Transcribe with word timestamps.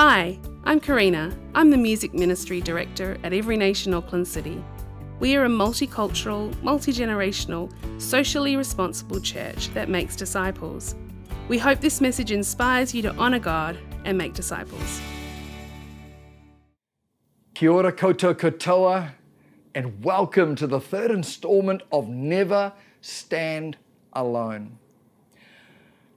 Hi, 0.00 0.38
I'm 0.62 0.78
Karina. 0.78 1.36
I'm 1.56 1.70
the 1.70 1.76
Music 1.76 2.14
Ministry 2.14 2.60
Director 2.60 3.18
at 3.24 3.32
Every 3.32 3.56
Nation 3.56 3.92
Auckland 3.92 4.28
City. 4.28 4.62
We 5.18 5.34
are 5.34 5.44
a 5.44 5.48
multicultural, 5.48 6.54
multi 6.62 6.92
generational, 6.92 7.72
socially 8.00 8.54
responsible 8.54 9.20
church 9.20 9.74
that 9.74 9.88
makes 9.88 10.14
disciples. 10.14 10.94
We 11.48 11.58
hope 11.58 11.80
this 11.80 12.00
message 12.00 12.30
inspires 12.30 12.94
you 12.94 13.02
to 13.02 13.16
honour 13.16 13.40
God 13.40 13.76
and 14.04 14.16
make 14.16 14.34
disciples. 14.34 15.00
Kia 17.54 17.72
ora 17.72 17.92
koutou 17.92 18.34
katoa, 18.34 19.14
and 19.74 20.04
welcome 20.04 20.54
to 20.54 20.68
the 20.68 20.78
third 20.78 21.10
instalment 21.10 21.82
of 21.90 22.08
Never 22.08 22.72
Stand 23.00 23.76
Alone. 24.12 24.78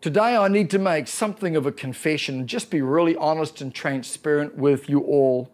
Today, 0.01 0.35
I 0.35 0.47
need 0.47 0.71
to 0.71 0.79
make 0.79 1.07
something 1.07 1.55
of 1.55 1.67
a 1.67 1.71
confession 1.71 2.47
just 2.47 2.71
be 2.71 2.81
really 2.81 3.15
honest 3.15 3.61
and 3.61 3.71
transparent 3.71 4.57
with 4.57 4.89
you 4.89 5.01
all. 5.01 5.51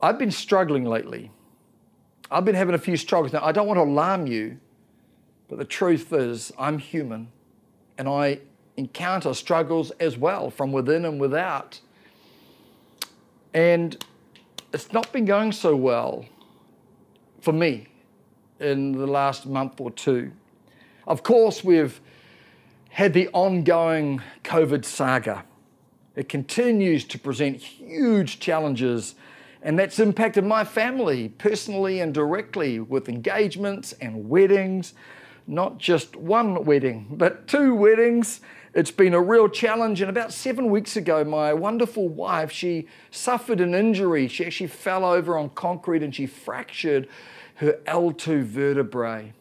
I've 0.00 0.18
been 0.18 0.30
struggling 0.30 0.86
lately. 0.86 1.30
I've 2.30 2.46
been 2.46 2.54
having 2.54 2.74
a 2.74 2.78
few 2.78 2.96
struggles. 2.96 3.34
Now, 3.34 3.44
I 3.44 3.52
don't 3.52 3.66
want 3.66 3.76
to 3.76 3.82
alarm 3.82 4.26
you, 4.26 4.58
but 5.46 5.58
the 5.58 5.66
truth 5.66 6.10
is, 6.10 6.52
I'm 6.58 6.78
human 6.78 7.28
and 7.98 8.08
I 8.08 8.40
encounter 8.78 9.34
struggles 9.34 9.90
as 10.00 10.16
well 10.16 10.48
from 10.48 10.72
within 10.72 11.04
and 11.04 11.20
without. 11.20 11.80
And 13.52 14.02
it's 14.72 14.90
not 14.94 15.12
been 15.12 15.26
going 15.26 15.52
so 15.52 15.76
well 15.76 16.24
for 17.42 17.52
me 17.52 17.88
in 18.58 18.92
the 18.92 19.06
last 19.06 19.44
month 19.44 19.82
or 19.82 19.90
two. 19.90 20.32
Of 21.06 21.22
course, 21.22 21.62
we've 21.62 22.00
had 22.98 23.12
the 23.12 23.28
ongoing 23.28 24.20
COVID 24.42 24.84
saga. 24.84 25.44
It 26.16 26.28
continues 26.28 27.04
to 27.04 27.16
present 27.16 27.58
huge 27.58 28.40
challenges, 28.40 29.14
and 29.62 29.78
that's 29.78 30.00
impacted 30.00 30.44
my 30.44 30.64
family 30.64 31.28
personally 31.28 32.00
and 32.00 32.12
directly 32.12 32.80
with 32.80 33.08
engagements 33.08 33.92
and 34.00 34.28
weddings. 34.28 34.94
Not 35.46 35.78
just 35.78 36.16
one 36.16 36.64
wedding, 36.64 37.06
but 37.12 37.46
two 37.46 37.72
weddings. 37.72 38.40
It's 38.74 38.90
been 38.90 39.14
a 39.14 39.22
real 39.22 39.48
challenge. 39.48 40.00
And 40.00 40.10
about 40.10 40.32
seven 40.32 40.68
weeks 40.68 40.96
ago, 40.96 41.22
my 41.22 41.54
wonderful 41.54 42.08
wife, 42.08 42.50
she 42.50 42.88
suffered 43.12 43.60
an 43.60 43.76
injury. 43.76 44.26
She 44.26 44.44
actually 44.44 44.66
fell 44.66 45.04
over 45.04 45.38
on 45.38 45.50
concrete 45.50 46.02
and 46.02 46.12
she 46.12 46.26
fractured 46.26 47.08
her 47.58 47.78
L2 47.86 48.42
vertebrae 48.42 49.34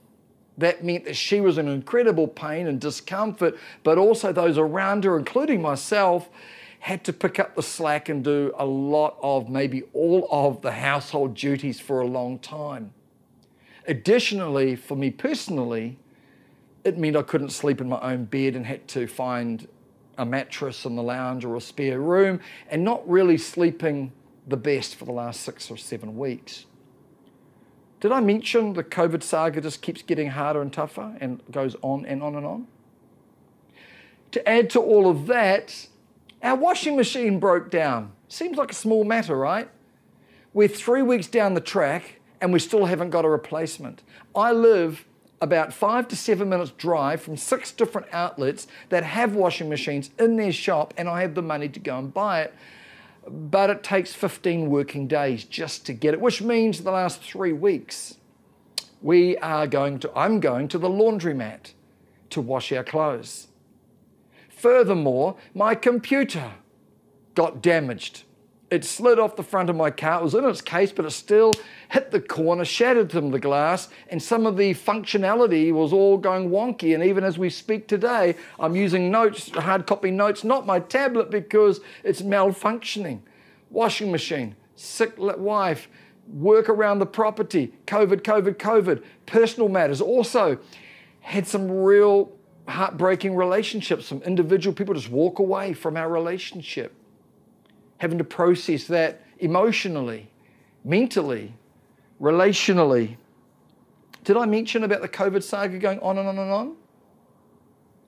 that 0.58 0.83
meant 0.83 1.05
that 1.05 1.16
she 1.16 1.39
was 1.39 1.58
in 1.58 1.67
incredible 1.67 2.27
pain 2.27 2.67
and 2.67 2.81
discomfort, 2.81 3.58
but 3.83 3.97
also 3.97 4.31
those 4.31 4.58
around 4.58 5.03
her, 5.03 5.17
including 5.17 5.61
myself, 5.61 6.30
had 6.80 7.03
to 7.03 7.13
pick 7.13 7.39
up 7.39 7.55
the 7.55 7.63
slack 7.63 8.09
and 8.09 8.23
do 8.23 8.53
a 8.58 8.66
lot 8.66 9.17
of, 9.22 9.50
maybe 9.50 9.83
all 9.94 10.28
of 10.31 10.61
the 10.61 10.72
household 10.72 11.35
duties 11.35 11.80
for 11.80 12.02
a 12.02 12.08
long 12.08 12.39
time. 12.39 12.91
Additionally, 13.88 14.75
for 14.75 14.95
me 14.95 15.09
personally, 15.09 15.97
it 16.83 16.97
meant 16.97 17.16
I 17.16 17.23
couldn't 17.23 17.50
sleep 17.50 17.81
in 17.81 17.89
my 17.89 18.00
own 18.00 18.25
bed 18.25 18.55
and 18.55 18.66
had 18.66 18.88
to 18.89 19.08
find 19.08 19.67
a 20.17 20.25
mattress 20.25 20.85
in 20.85 20.95
the 20.95 21.03
lounge 21.03 21.44
or 21.44 21.55
a 21.55 21.61
spare 21.61 22.00
room 22.00 22.39
and 22.69 22.83
not 22.83 23.08
really 23.09 23.38
sleeping 23.38 24.11
the 24.47 24.58
best 24.58 24.95
for 24.95 25.05
the 25.05 25.11
last 25.11 25.41
six 25.41 25.69
or 25.69 25.78
seven 25.78 26.17
weeks. 26.17 26.67
Did 28.00 28.12
I 28.12 28.20
mention 28.20 28.73
the 28.73 28.84
COVID 28.84 29.23
saga 29.23 29.59
just 29.59 29.81
keeps 29.81 30.02
getting 30.03 30.30
harder 30.30 30.62
and 30.62 30.72
tougher 30.72 31.17
and 31.20 31.42
goes 31.52 31.76
on 31.81 32.06
and 32.06 32.22
on 32.22 32.36
and 32.36 32.45
on? 32.45 32.67
To 34.31 34.48
add 34.48 34.70
to 34.72 34.80
all 34.80 35.09
of 35.09 35.26
that, 35.28 35.88
our 36.44 36.56
washing 36.56 36.95
machine 36.95 37.40
broke 37.40 37.72
down. 37.72 38.12
Seems 38.28 38.58
like 38.58 38.72
a 38.72 38.75
small 38.75 39.03
matter, 39.03 39.36
right? 39.36 39.70
We're 40.53 40.68
three 40.68 41.02
weeks 41.02 41.28
down 41.28 41.53
the 41.56 41.62
track 41.62 42.20
and 42.40 42.53
we 42.53 42.59
still 42.59 42.86
haven't 42.86 43.09
got 43.09 43.25
a 43.25 43.30
replacement. 43.30 44.03
I 44.36 44.52
live 44.52 45.06
about 45.41 45.74
five 45.74 46.08
to 46.09 46.16
seven 46.16 46.50
minutes 46.50 46.72
drive 46.72 47.22
from 47.22 47.38
six 47.38 47.72
different 47.72 48.08
outlets 48.12 48.68
that 48.90 49.03
have 49.03 49.34
washing 49.34 49.69
machines 49.69 50.09
in 50.19 50.35
their 50.35 50.52
shop, 50.52 50.94
and 50.97 51.08
I 51.08 51.22
have 51.22 51.35
the 51.35 51.41
money 51.41 51.69
to 51.69 51.79
go 51.79 51.97
and 51.97 52.14
buy 52.14 52.41
it 52.41 52.53
but 53.30 53.70
it 53.70 53.84
takes 53.84 54.14
15 54.14 54.70
working 54.70 55.08
days 55.08 55.44
just 55.44 55.86
to 55.86 55.94
get 55.94 56.14
it, 56.14 56.22
which 56.22 56.42
means 56.42 56.82
the 56.82 56.92
last 56.92 57.22
three 57.22 57.54
weeks 57.54 58.18
we 59.02 59.38
are 59.38 59.68
going 59.68 60.00
to, 60.00 60.12
I'm 60.16 60.40
going 60.40 60.68
to 60.70 60.78
the 60.78 60.90
laundromat 60.90 61.74
to 62.32 62.42
wash 62.42 62.72
our 62.72 62.84
clothes. 62.84 63.48
Furthermore, 64.50 65.36
my 65.54 65.76
computer 65.76 66.54
got 67.36 67.62
damaged 67.62 68.24
it 68.69 68.83
slid 68.83 69.17
off 69.17 69.35
the 69.35 69.44
front 69.44 69.69
of 69.69 69.75
my 69.75 69.89
car. 69.89 70.19
It 70.19 70.23
was 70.23 70.35
in 70.35 70.44
its 70.44 70.61
case, 70.61 70.91
but 70.91 71.05
it 71.05 71.11
still 71.11 71.53
hit 71.89 72.11
the 72.11 72.19
corner, 72.19 72.66
shattered 72.66 73.11
some 73.11 73.28
of 73.28 73.31
the 73.31 73.39
glass, 73.39 73.88
and 74.09 74.22
some 74.22 74.45
of 74.45 74.57
the 74.57 74.73
functionality 74.73 75.72
was 75.72 75.94
all 75.94 76.17
going 76.17 76.50
wonky. 76.50 76.94
And 76.94 77.03
even 77.03 77.23
as 77.23 77.38
we 77.38 77.50
speak 77.50 77.88
today, 77.88 78.35
I'm 78.59 78.75
using 78.75 79.09
notes, 79.09 79.50
hard 79.51 79.88
copy 79.88 80.11
notes, 80.11 80.44
not 80.44 80.66
my 80.66 80.79
tablet 80.79 81.31
because 81.31 81.79
it's 82.03 82.22
malfunctioning. 82.22 83.22
Washing 83.69 84.11
machine, 84.11 84.55
sick 84.75 85.13
wife, 85.17 85.88
work 86.28 86.67
around 86.67 86.99
the 86.99 87.05
property, 87.05 87.73
COVID, 87.85 88.22
COVID, 88.22 88.55
COVID, 88.55 89.03
personal 89.25 89.69
matters. 89.69 90.01
Also, 90.01 90.57
had 91.22 91.47
some 91.47 91.72
real 91.72 92.31
heartbreaking 92.67 93.35
relationships. 93.35 94.05
Some 94.07 94.22
individual 94.23 94.73
people 94.73 94.94
just 94.94 95.09
walk 95.09 95.39
away 95.39 95.72
from 95.72 95.95
our 95.95 96.09
relationship 96.09 96.97
having 97.97 98.18
to 98.18 98.24
process 98.24 98.85
that 98.85 99.22
emotionally, 99.40 100.30
mentally, 100.84 101.53
relationally. 102.22 103.18
Did 104.24 104.38
I 104.38 104.46
mention 104.46 104.84
about 104.84 105.02
the 105.02 105.09
COVID 105.09 105.44
saga 105.44 105.78
going 105.80 106.00
on 106.00 106.18
and 106.18 106.28
on 106.28 106.38
and 106.38 106.52
on? 106.52 106.75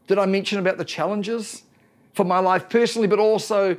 Did 0.07 0.17
I 0.17 0.25
mention 0.25 0.59
about 0.59 0.77
the 0.77 0.85
challenges 0.85 1.63
for 2.13 2.23
my 2.23 2.39
life 2.39 2.69
personally, 2.69 3.07
but 3.07 3.19
also 3.19 3.77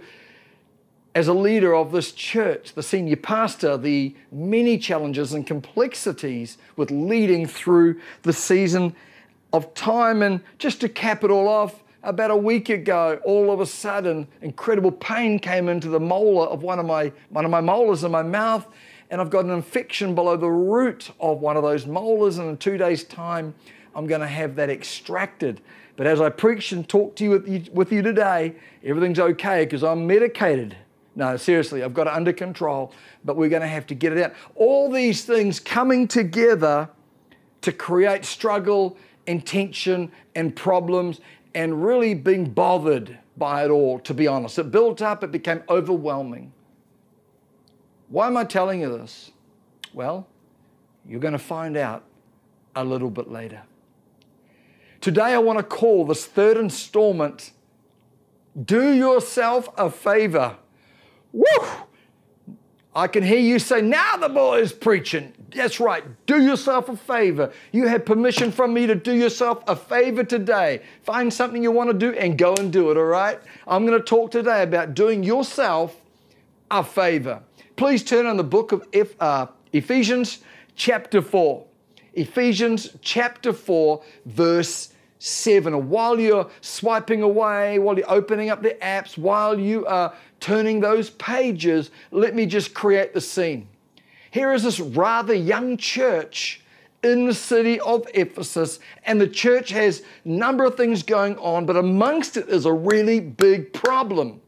as 1.14 1.26
a 1.26 1.34
leader 1.34 1.74
of 1.74 1.90
this 1.90 2.12
church, 2.12 2.74
the 2.74 2.82
senior 2.82 3.16
pastor, 3.16 3.76
the 3.76 4.14
many 4.30 4.78
challenges 4.78 5.32
and 5.32 5.46
complexities 5.46 6.56
with 6.76 6.90
leading 6.90 7.46
through 7.46 8.00
the 8.22 8.32
season 8.32 8.94
of 9.52 9.74
time? 9.74 10.22
And 10.22 10.40
just 10.58 10.80
to 10.82 10.88
cap 10.88 11.24
it 11.24 11.30
all 11.30 11.48
off, 11.48 11.82
about 12.02 12.30
a 12.30 12.36
week 12.36 12.68
ago, 12.68 13.20
all 13.24 13.50
of 13.50 13.60
a 13.60 13.66
sudden, 13.66 14.26
incredible 14.40 14.92
pain 14.92 15.38
came 15.38 15.68
into 15.68 15.88
the 15.88 16.00
molar 16.00 16.46
of 16.46 16.62
one 16.62 16.78
of 16.78 16.86
my, 16.86 17.12
one 17.28 17.44
of 17.44 17.50
my 17.50 17.60
molars 17.60 18.04
in 18.04 18.10
my 18.10 18.22
mouth, 18.22 18.66
and 19.10 19.20
I've 19.20 19.30
got 19.30 19.44
an 19.44 19.50
infection 19.50 20.14
below 20.14 20.36
the 20.36 20.50
root 20.50 21.10
of 21.20 21.40
one 21.40 21.56
of 21.56 21.62
those 21.62 21.86
molars, 21.86 22.38
and 22.38 22.48
in 22.48 22.56
two 22.56 22.78
days' 22.78 23.04
time, 23.04 23.54
I'm 23.94 24.06
going 24.06 24.20
to 24.20 24.26
have 24.26 24.56
that 24.56 24.70
extracted. 24.70 25.60
But 25.96 26.06
as 26.06 26.20
I 26.20 26.30
preach 26.30 26.72
and 26.72 26.88
talk 26.88 27.16
to 27.16 27.24
you 27.24 27.30
with 27.30 27.48
you, 27.48 27.64
with 27.72 27.92
you 27.92 28.02
today, 28.02 28.54
everything's 28.84 29.18
okay 29.18 29.64
because 29.64 29.84
I'm 29.84 30.06
medicated. 30.06 30.76
No, 31.16 31.36
seriously, 31.36 31.82
I've 31.82 31.92
got 31.92 32.06
it 32.06 32.12
under 32.14 32.32
control, 32.32 32.94
but 33.24 33.36
we're 33.36 33.50
going 33.50 33.62
to 33.62 33.68
have 33.68 33.86
to 33.88 33.94
get 33.94 34.12
it 34.12 34.22
out. 34.22 34.32
All 34.54 34.90
these 34.90 35.24
things 35.24 35.60
coming 35.60 36.08
together 36.08 36.88
to 37.62 37.72
create 37.72 38.24
struggle 38.24 38.96
and 39.26 39.44
tension 39.44 40.10
and 40.34 40.54
problems 40.54 41.20
and 41.54 41.84
really 41.84 42.14
being 42.14 42.50
bothered 42.50 43.18
by 43.36 43.64
it 43.64 43.70
all, 43.70 43.98
to 44.00 44.14
be 44.14 44.26
honest. 44.26 44.58
It 44.58 44.70
built 44.70 45.02
up, 45.02 45.24
it 45.24 45.32
became 45.32 45.62
overwhelming. 45.68 46.52
Why 48.08 48.26
am 48.26 48.36
I 48.36 48.44
telling 48.44 48.80
you 48.80 48.90
this? 48.90 49.30
Well, 49.92 50.26
you're 51.06 51.20
going 51.20 51.32
to 51.32 51.38
find 51.38 51.76
out 51.76 52.04
a 52.76 52.84
little 52.84 53.10
bit 53.10 53.30
later. 53.30 53.62
Today, 55.00 55.32
I 55.34 55.38
want 55.38 55.58
to 55.58 55.62
call 55.62 56.04
this 56.04 56.26
third 56.26 56.56
installment 56.56 57.52
Do 58.62 58.92
Yourself 58.92 59.68
a 59.78 59.90
Favor. 59.90 60.56
Woo! 61.32 61.44
I 62.94 63.06
can 63.06 63.22
hear 63.22 63.38
you 63.38 63.58
say, 63.58 63.80
Now 63.80 64.16
the 64.16 64.28
boy 64.28 64.60
is 64.60 64.72
preaching. 64.72 65.32
That's 65.54 65.80
right. 65.80 66.04
Do 66.26 66.42
yourself 66.42 66.88
a 66.88 66.96
favor. 66.96 67.52
You 67.72 67.86
have 67.88 68.04
permission 68.04 68.52
from 68.52 68.72
me 68.72 68.86
to 68.86 68.94
do 68.94 69.12
yourself 69.12 69.62
a 69.66 69.76
favor 69.76 70.24
today. 70.24 70.82
Find 71.02 71.32
something 71.32 71.62
you 71.62 71.72
want 71.72 71.90
to 71.90 71.94
do 71.96 72.16
and 72.16 72.38
go 72.38 72.54
and 72.54 72.72
do 72.72 72.90
it, 72.90 72.96
all 72.96 73.04
right? 73.04 73.38
I'm 73.66 73.86
going 73.86 73.98
to 73.98 74.04
talk 74.04 74.30
today 74.30 74.62
about 74.62 74.94
doing 74.94 75.22
yourself 75.22 76.00
a 76.70 76.84
favor. 76.84 77.42
Please 77.76 78.04
turn 78.04 78.26
on 78.26 78.36
the 78.36 78.44
book 78.44 78.72
of 78.72 78.86
uh, 79.20 79.46
Ephesians, 79.72 80.38
chapter 80.76 81.22
4. 81.22 81.64
Ephesians, 82.14 82.90
chapter 83.02 83.52
4, 83.52 84.02
verse 84.26 84.92
7. 85.20 85.88
While 85.90 86.18
you're 86.18 86.50
swiping 86.62 87.22
away, 87.22 87.78
while 87.78 87.96
you're 87.96 88.10
opening 88.10 88.48
up 88.48 88.62
the 88.62 88.76
apps, 88.82 89.16
while 89.16 89.58
you 89.58 89.86
are 89.86 90.14
turning 90.40 90.80
those 90.80 91.10
pages, 91.10 91.90
let 92.10 92.34
me 92.34 92.46
just 92.46 92.74
create 92.74 93.12
the 93.12 93.20
scene. 93.20 93.68
Here 94.30 94.52
is 94.52 94.62
this 94.62 94.80
rather 94.80 95.34
young 95.34 95.76
church 95.76 96.62
in 97.02 97.26
the 97.26 97.34
city 97.34 97.78
of 97.80 98.06
Ephesus, 98.14 98.78
and 99.04 99.20
the 99.20 99.28
church 99.28 99.70
has 99.70 100.02
a 100.24 100.28
number 100.28 100.64
of 100.64 100.76
things 100.76 101.02
going 101.02 101.36
on, 101.38 101.66
but 101.66 101.76
amongst 101.76 102.36
it 102.36 102.48
is 102.48 102.64
a 102.64 102.72
really 102.72 103.20
big 103.20 103.72
problem. 103.72 104.40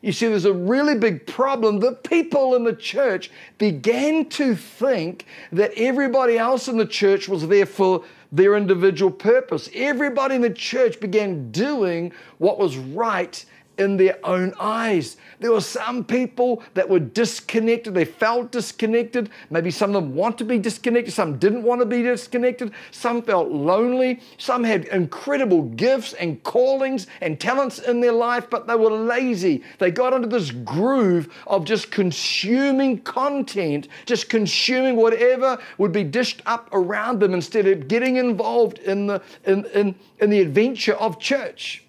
You 0.00 0.12
see, 0.12 0.28
there's 0.28 0.44
a 0.44 0.52
really 0.52 0.96
big 0.96 1.26
problem. 1.26 1.80
The 1.80 1.92
people 1.92 2.54
in 2.56 2.64
the 2.64 2.74
church 2.74 3.30
began 3.56 4.26
to 4.30 4.54
think 4.54 5.24
that 5.52 5.72
everybody 5.76 6.36
else 6.36 6.68
in 6.68 6.76
the 6.76 6.86
church 6.86 7.26
was 7.26 7.48
there 7.48 7.64
for 7.64 8.04
their 8.34 8.56
individual 8.56 9.12
purpose. 9.12 9.70
Everybody 9.74 10.34
in 10.34 10.42
the 10.42 10.50
church 10.50 10.98
began 10.98 11.52
doing 11.52 12.12
what 12.38 12.58
was 12.58 12.76
right 12.76 13.44
in 13.78 13.96
their 13.96 14.18
own 14.24 14.54
eyes. 14.58 15.16
There 15.40 15.52
were 15.52 15.60
some 15.60 16.04
people 16.04 16.62
that 16.74 16.88
were 16.88 16.98
disconnected. 16.98 17.94
They 17.94 18.04
felt 18.04 18.52
disconnected. 18.52 19.30
Maybe 19.50 19.70
some 19.70 19.94
of 19.94 20.02
them 20.02 20.14
want 20.14 20.38
to 20.38 20.44
be 20.44 20.58
disconnected. 20.58 21.12
Some 21.12 21.38
didn't 21.38 21.62
want 21.62 21.80
to 21.80 21.86
be 21.86 22.02
disconnected. 22.02 22.72
Some 22.90 23.22
felt 23.22 23.50
lonely. 23.50 24.20
Some 24.38 24.64
had 24.64 24.86
incredible 24.86 25.62
gifts 25.62 26.12
and 26.14 26.42
callings 26.42 27.06
and 27.20 27.38
talents 27.38 27.78
in 27.78 28.00
their 28.00 28.12
life, 28.12 28.48
but 28.50 28.66
they 28.66 28.76
were 28.76 28.90
lazy. 28.90 29.62
They 29.78 29.90
got 29.90 30.12
into 30.12 30.28
this 30.28 30.50
groove 30.50 31.32
of 31.46 31.64
just 31.64 31.90
consuming 31.90 33.00
content, 33.02 33.88
just 34.06 34.28
consuming 34.28 34.96
whatever 34.96 35.58
would 35.78 35.92
be 35.92 36.04
dished 36.04 36.42
up 36.46 36.68
around 36.72 37.20
them 37.20 37.34
instead 37.34 37.66
of 37.66 37.88
getting 37.88 38.16
involved 38.16 38.78
in 38.78 39.06
the, 39.06 39.22
in, 39.44 39.64
in, 39.66 39.94
in 40.20 40.30
the 40.30 40.40
adventure 40.40 40.94
of 40.94 41.18
church. 41.18 41.83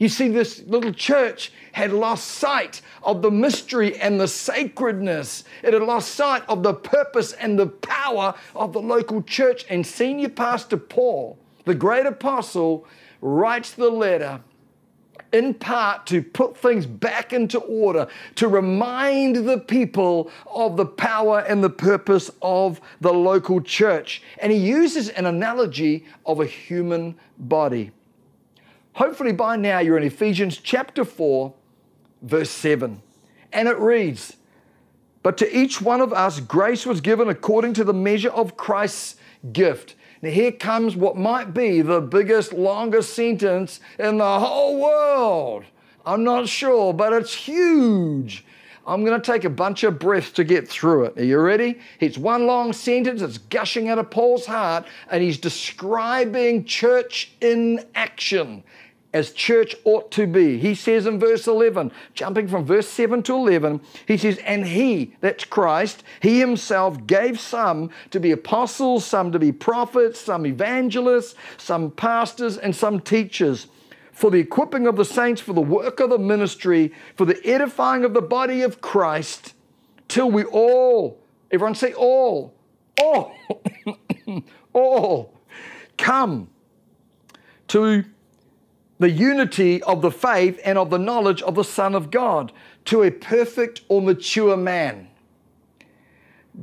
You 0.00 0.08
see, 0.08 0.28
this 0.28 0.62
little 0.66 0.94
church 0.94 1.52
had 1.72 1.92
lost 1.92 2.26
sight 2.26 2.80
of 3.02 3.20
the 3.20 3.30
mystery 3.30 3.98
and 3.98 4.18
the 4.18 4.28
sacredness. 4.28 5.44
It 5.62 5.74
had 5.74 5.82
lost 5.82 6.14
sight 6.14 6.42
of 6.48 6.62
the 6.62 6.72
purpose 6.72 7.34
and 7.34 7.58
the 7.58 7.66
power 7.66 8.34
of 8.56 8.72
the 8.72 8.80
local 8.80 9.22
church. 9.22 9.66
And 9.68 9.86
Senior 9.86 10.30
Pastor 10.30 10.78
Paul, 10.78 11.38
the 11.66 11.74
great 11.74 12.06
apostle, 12.06 12.86
writes 13.20 13.72
the 13.72 13.90
letter 13.90 14.40
in 15.34 15.52
part 15.52 16.06
to 16.06 16.22
put 16.22 16.56
things 16.56 16.86
back 16.86 17.34
into 17.34 17.58
order, 17.58 18.08
to 18.36 18.48
remind 18.48 19.36
the 19.36 19.58
people 19.58 20.30
of 20.46 20.78
the 20.78 20.86
power 20.86 21.40
and 21.40 21.62
the 21.62 21.68
purpose 21.68 22.30
of 22.40 22.80
the 23.02 23.12
local 23.12 23.60
church. 23.60 24.22
And 24.38 24.50
he 24.50 24.58
uses 24.58 25.10
an 25.10 25.26
analogy 25.26 26.06
of 26.24 26.40
a 26.40 26.46
human 26.46 27.16
body. 27.38 27.92
Hopefully, 28.94 29.32
by 29.32 29.56
now 29.56 29.78
you're 29.78 29.96
in 29.96 30.02
Ephesians 30.02 30.58
chapter 30.58 31.04
4, 31.04 31.52
verse 32.22 32.50
7. 32.50 33.00
And 33.52 33.68
it 33.68 33.78
reads, 33.78 34.36
But 35.22 35.38
to 35.38 35.56
each 35.56 35.80
one 35.80 36.00
of 36.00 36.12
us, 36.12 36.40
grace 36.40 36.86
was 36.86 37.00
given 37.00 37.28
according 37.28 37.74
to 37.74 37.84
the 37.84 37.92
measure 37.92 38.30
of 38.30 38.56
Christ's 38.56 39.16
gift. 39.52 39.94
Now, 40.22 40.30
here 40.30 40.52
comes 40.52 40.96
what 40.96 41.16
might 41.16 41.54
be 41.54 41.80
the 41.80 42.00
biggest, 42.00 42.52
longest 42.52 43.14
sentence 43.14 43.80
in 43.98 44.18
the 44.18 44.38
whole 44.40 44.80
world. 44.80 45.64
I'm 46.04 46.24
not 46.24 46.48
sure, 46.48 46.92
but 46.92 47.12
it's 47.12 47.34
huge. 47.34 48.44
I'm 48.86 49.04
going 49.04 49.20
to 49.20 49.32
take 49.32 49.44
a 49.44 49.50
bunch 49.50 49.84
of 49.84 49.98
breaths 49.98 50.32
to 50.32 50.44
get 50.44 50.66
through 50.66 51.04
it. 51.04 51.18
Are 51.18 51.24
you 51.24 51.38
ready? 51.38 51.78
It's 52.00 52.18
one 52.18 52.46
long 52.46 52.72
sentence, 52.72 53.22
it's 53.22 53.38
gushing 53.38 53.88
out 53.88 53.98
of 53.98 54.10
Paul's 54.10 54.46
heart, 54.46 54.86
and 55.10 55.22
he's 55.22 55.38
describing 55.38 56.64
church 56.64 57.32
in 57.40 57.84
action 57.94 58.64
as 59.12 59.32
church 59.32 59.74
ought 59.84 60.10
to 60.12 60.26
be. 60.26 60.58
He 60.58 60.74
says 60.74 61.06
in 61.06 61.18
verse 61.18 61.46
11, 61.46 61.90
jumping 62.14 62.46
from 62.46 62.64
verse 62.64 62.88
7 62.88 63.22
to 63.24 63.34
11, 63.34 63.80
he 64.06 64.16
says, 64.16 64.38
And 64.38 64.66
he, 64.66 65.16
that's 65.20 65.44
Christ, 65.44 66.04
he 66.20 66.38
himself 66.38 67.06
gave 67.06 67.40
some 67.40 67.90
to 68.10 68.20
be 68.20 68.30
apostles, 68.30 69.04
some 69.04 69.32
to 69.32 69.38
be 69.38 69.50
prophets, 69.50 70.20
some 70.20 70.46
evangelists, 70.46 71.34
some 71.58 71.90
pastors, 71.90 72.56
and 72.56 72.74
some 72.74 73.00
teachers. 73.00 73.66
For 74.12 74.30
the 74.30 74.38
equipping 74.38 74.86
of 74.86 74.96
the 74.96 75.04
saints, 75.04 75.40
for 75.40 75.54
the 75.54 75.60
work 75.60 75.98
of 75.98 76.10
the 76.10 76.18
ministry, 76.18 76.92
for 77.16 77.24
the 77.24 77.40
edifying 77.44 78.04
of 78.04 78.14
the 78.14 78.22
body 78.22 78.62
of 78.62 78.80
Christ, 78.80 79.54
till 80.06 80.30
we 80.30 80.44
all, 80.44 81.18
everyone 81.50 81.74
say 81.74 81.94
all, 81.94 82.54
all, 83.00 83.34
all, 84.72 85.34
come 85.96 86.48
to 87.68 88.04
the 89.00 89.10
unity 89.10 89.82
of 89.82 90.02
the 90.02 90.10
faith 90.10 90.60
and 90.62 90.78
of 90.78 90.90
the 90.90 90.98
knowledge 90.98 91.42
of 91.42 91.54
the 91.54 91.64
Son 91.64 91.94
of 91.94 92.10
God 92.10 92.52
to 92.84 93.02
a 93.02 93.10
perfect 93.10 93.80
or 93.88 94.00
mature 94.00 94.58
man, 94.58 95.08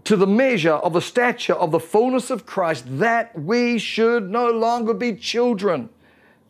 to 0.04 0.16
the 0.16 0.28
measure 0.28 0.74
of 0.74 0.94
the 0.94 1.01
stature 1.01 1.56
of 1.56 1.72
the 1.72 1.80
fullness 1.80 2.30
of 2.30 2.45
Christ, 2.45 2.86
that 3.00 3.38
we 3.38 3.80
should 3.80 4.30
no 4.30 4.51
longer 4.51 4.94
be 4.94 5.16
children, 5.16 5.89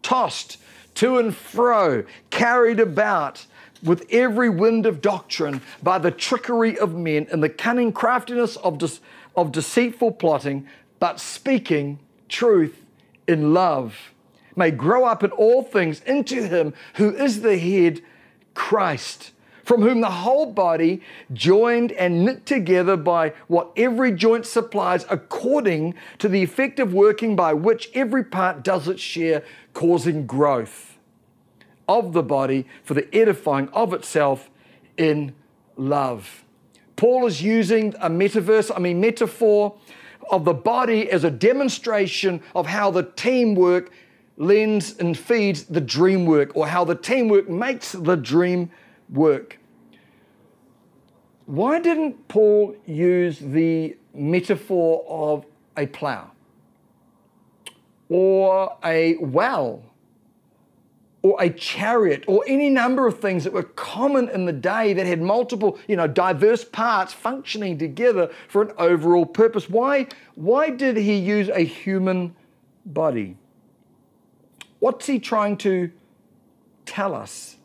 tossed 0.04 0.58
to 0.96 1.18
and 1.20 1.34
fro, 1.34 2.04
carried 2.32 2.82
about 2.82 3.46
with 3.82 4.06
every 4.10 4.50
wind 4.50 4.86
of 4.86 5.02
doctrine 5.02 5.62
by 5.82 5.98
the 6.00 6.12
trickery 6.12 6.78
of 6.78 6.96
men 6.96 7.28
and 7.32 7.42
the 7.42 7.50
cunning 7.50 7.94
craftiness 7.94 8.58
of, 8.58 8.78
de- 8.78 9.00
of 9.38 9.54
deceitful 9.54 10.12
plotting, 10.12 10.68
but 11.00 11.20
speaking 11.20 12.00
truth 12.28 12.84
in 13.26 13.54
love 13.54 14.12
may 14.58 14.72
grow 14.72 15.06
up 15.06 15.24
in 15.24 15.32
all 15.32 15.64
things 15.64 16.02
into 16.02 16.48
him 16.48 16.74
who 16.96 17.16
is 17.16 17.42
the 17.42 17.58
head, 17.58 18.02
Christ, 18.54 19.32
from 19.64 19.82
whom 19.82 20.02
the 20.02 20.10
whole 20.10 20.52
body, 20.52 21.02
joined 21.34 21.92
and 21.92 22.26
knit 22.26 22.46
together 22.46 22.98
by 22.98 23.34
what 23.48 23.72
every 23.76 24.12
joint 24.12 24.46
supplies, 24.46 25.06
according 25.10 25.94
to 26.20 26.28
the 26.28 26.42
effective 26.42 26.94
working 26.94 27.36
by 27.36 27.54
which 27.54 27.90
every 27.94 28.24
part 28.24 28.64
does 28.64 28.88
its 28.88 29.02
share, 29.02 29.44
causing 29.74 30.26
growth 30.26 30.98
of 31.88 32.14
the 32.14 32.24
body 32.24 32.66
for 32.84 32.94
the 32.94 33.14
edifying 33.16 33.70
of 33.70 33.94
itself 33.94 34.50
in 34.98 35.34
love. 35.76 36.44
Paul 36.96 37.28
is 37.28 37.42
using 37.42 37.94
a 38.02 38.10
metaverse, 38.10 38.72
I 38.76 38.80
mean, 38.80 39.00
metaphor 39.00 39.78
of 40.30 40.46
the 40.46 40.54
body 40.54 41.10
as 41.10 41.24
a 41.24 41.32
demonstration 41.32 42.42
of 42.56 42.66
how 42.68 42.92
the 42.92 43.04
teamwork 43.04 43.92
lends 44.38 44.98
and 45.00 45.18
feeds 45.18 45.64
the 45.64 45.82
dream 45.82 46.26
work 46.26 46.56
or 46.56 46.68
how 46.68 46.86
the 46.86 46.96
teamwork 46.96 47.50
makes 47.50 47.92
the 47.92 48.16
dream 48.16 48.70
work. 49.10 49.60
Why 51.48 51.80
didn't 51.80 52.28
Paul 52.28 52.76
use 52.86 53.40
the 53.40 53.98
metaphor 54.14 55.04
of 55.08 55.46
a 55.76 55.88
plow 55.88 56.32
or 58.10 58.78
a 58.84 59.18
well 59.18 59.84
or 61.24 61.42
a 61.42 61.50
chariot 61.50 62.24
or 62.28 62.44
any 62.48 62.70
number 62.70 63.08
of 63.08 63.20
things 63.20 63.44
that 63.44 63.54
were 63.54 63.64
common 63.64 64.30
in 64.30 64.46
the 64.46 64.54
day 64.54 64.94
that 64.94 65.06
had 65.06 65.22
multiple, 65.22 65.80
you 65.88 65.96
know, 65.96 66.08
diverse 66.08 66.64
parts 66.64 67.12
functioning 67.14 67.78
together 67.78 68.30
for 68.48 68.62
an 68.62 68.72
overall 68.78 69.26
purpose? 69.26 69.70
Why, 69.70 70.08
why 70.36 70.70
did 70.70 70.98
he 70.98 71.16
use 71.16 71.50
a 71.50 71.62
human 71.62 72.36
body? 72.86 73.38
What's 74.80 75.06
he 75.08 75.20
trying 75.20 75.58
to 75.58 75.92
tell 76.86 77.16
us? 77.16 77.58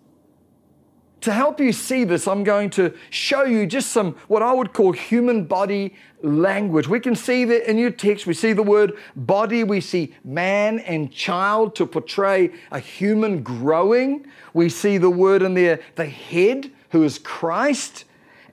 To 1.23 1.33
help 1.33 1.61
you 1.61 1.73
see 1.73 2.03
this, 2.03 2.27
I'm 2.27 2.43
going 2.43 2.71
to 2.71 2.93
show 3.11 3.45
you 3.45 3.65
just 3.65 3.93
some 3.93 4.15
what 4.27 4.43
I 4.43 4.53
would 4.53 4.73
call 4.73 4.91
human 4.91 5.45
body 5.45 5.95
language. 6.21 6.89
We 6.89 6.99
can 6.99 7.15
see 7.15 7.45
that 7.45 7.71
in 7.71 7.79
your 7.79 7.93
text. 7.93 8.27
We 8.27 8.35
see 8.35 8.53
the 8.53 8.65
word 8.65 8.95
body, 9.15 9.63
we 9.63 9.81
see 9.81 10.15
man 10.25 10.81
and 10.81 11.13
child 11.13 11.77
to 11.77 11.87
portray 11.87 12.51
a 12.73 12.81
human 12.81 13.45
growing. 13.45 14.27
We 14.53 14.69
see 14.69 14.99
the 14.99 15.11
word 15.11 15.43
in 15.43 15.55
there, 15.55 15.81
the 15.95 16.07
head, 16.07 16.73
who 16.91 17.05
is 17.05 17.21
Christ. 17.21 18.05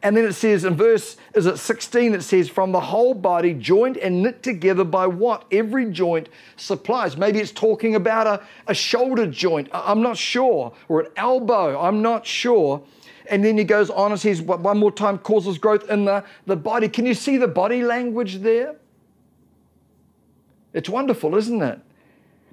And 0.01 0.15
then 0.15 0.23
it 0.25 0.33
says 0.33 0.63
in 0.63 0.75
verse, 0.75 1.17
is 1.35 1.45
it 1.45 1.57
16? 1.57 2.13
It 2.13 2.21
says, 2.21 2.47
from 2.47 2.71
the 2.71 2.79
whole 2.79 3.13
body, 3.13 3.53
joined 3.53 3.97
and 3.97 4.23
knit 4.23 4.41
together 4.41 4.85
by 4.85 5.07
what 5.07 5.45
every 5.51 5.91
joint 5.91 6.29
supplies. 6.55 7.17
Maybe 7.17 7.39
it's 7.39 7.51
talking 7.51 7.95
about 7.95 8.25
a, 8.25 8.41
a 8.67 8.73
shoulder 8.73 9.27
joint, 9.27 9.67
I'm 9.73 10.01
not 10.01 10.17
sure, 10.17 10.73
or 10.87 11.01
an 11.01 11.07
elbow, 11.17 11.79
I'm 11.79 12.01
not 12.01 12.25
sure. 12.25 12.81
And 13.29 13.43
then 13.43 13.57
he 13.57 13.65
goes 13.65 13.89
on 13.89 14.11
and 14.11 14.19
says, 14.19 14.41
one 14.41 14.77
more 14.77 14.91
time, 14.91 15.17
causes 15.17 15.57
growth 15.57 15.89
in 15.89 16.05
the, 16.05 16.23
the 16.45 16.55
body. 16.55 16.87
Can 16.87 17.05
you 17.05 17.13
see 17.13 17.35
the 17.35 17.47
body 17.47 17.83
language 17.83 18.37
there? 18.37 18.75
It's 20.73 20.87
wonderful, 20.87 21.35
isn't 21.35 21.61
it? 21.61 21.79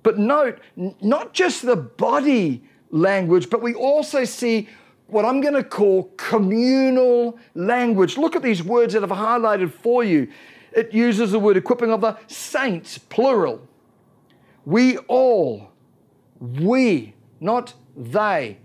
But 0.03 0.19
note, 0.19 0.59
not 1.01 1.33
just 1.33 1.65
the 1.65 1.77
body 1.77 2.63
language, 2.91 3.51
but 3.51 3.63
we 3.63 3.75
also 3.75 4.25
see 4.25 4.69
what 5.09 5.25
I'm 5.25 5.41
going 5.41 5.55
to 5.55 5.65
call 5.65 6.11
communal 6.17 7.39
language. 7.55 8.17
Look 8.17 8.37
at 8.37 8.43
these 8.43 8.63
words 8.63 8.95
that 8.95 9.03
I've 9.03 9.11
highlighted 9.11 9.73
for 9.73 10.03
you. 10.03 10.29
It 10.73 10.93
uses 10.93 11.33
the 11.33 11.39
word 11.39 11.57
equipping 11.57 11.91
of 11.91 12.01
the 12.01 12.19
saints, 12.27 12.99
plural. 12.99 13.67
We 14.65 14.99
all, 14.99 15.71
we, 16.41 17.15
not 17.41 17.75
they, 17.97 18.59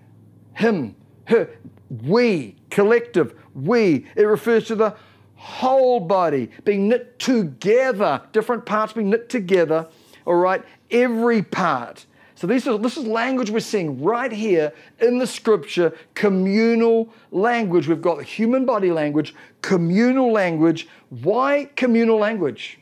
him, 0.53 0.95
her, 1.25 1.49
we, 1.89 2.55
collective, 2.69 3.35
we. 3.53 4.07
It 4.15 4.23
refers 4.23 4.65
to 4.67 4.75
the 4.75 4.95
whole 5.35 5.99
body 5.99 6.49
being 6.63 6.89
knit 6.89 7.19
together, 7.19 8.21
different 8.31 8.65
parts 8.65 8.93
being 8.93 9.09
knit 9.09 9.29
together, 9.29 9.87
all 10.25 10.35
right? 10.35 10.63
Every 10.89 11.43
part 11.43 12.05
So 12.41 12.47
this 12.47 12.65
is, 12.65 12.79
this 12.79 12.97
is 12.97 13.05
language 13.05 13.51
we're 13.51 13.59
seeing 13.59 14.01
right 14.01 14.31
here 14.31 14.73
in 14.99 15.19
the 15.19 15.27
scripture, 15.27 15.95
communal 16.15 17.13
language. 17.29 17.87
We've 17.87 18.01
got 18.01 18.17
the 18.17 18.23
human 18.23 18.65
body 18.65 18.89
language, 18.89 19.35
communal 19.61 20.31
language. 20.31 20.87
Why 21.09 21.69
communal 21.75 22.17
language? 22.17 22.79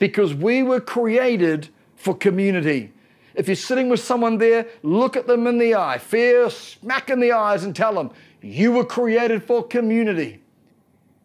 Because 0.00 0.34
we 0.34 0.64
were 0.64 0.80
created 0.80 1.68
for 1.94 2.16
community. 2.16 2.92
If 3.36 3.46
you're 3.46 3.54
sitting 3.54 3.88
with 3.88 4.00
someone 4.00 4.38
there, 4.38 4.66
look 4.82 5.16
at 5.16 5.28
them 5.28 5.46
in 5.46 5.58
the 5.58 5.76
eye, 5.76 5.98
fear 5.98 6.50
smack 6.50 7.10
in 7.10 7.20
the 7.20 7.30
eyes, 7.30 7.62
and 7.62 7.76
tell 7.76 7.94
them, 7.94 8.10
You 8.40 8.72
were 8.72 8.84
created 8.84 9.44
for 9.44 9.62
community. 9.62 10.42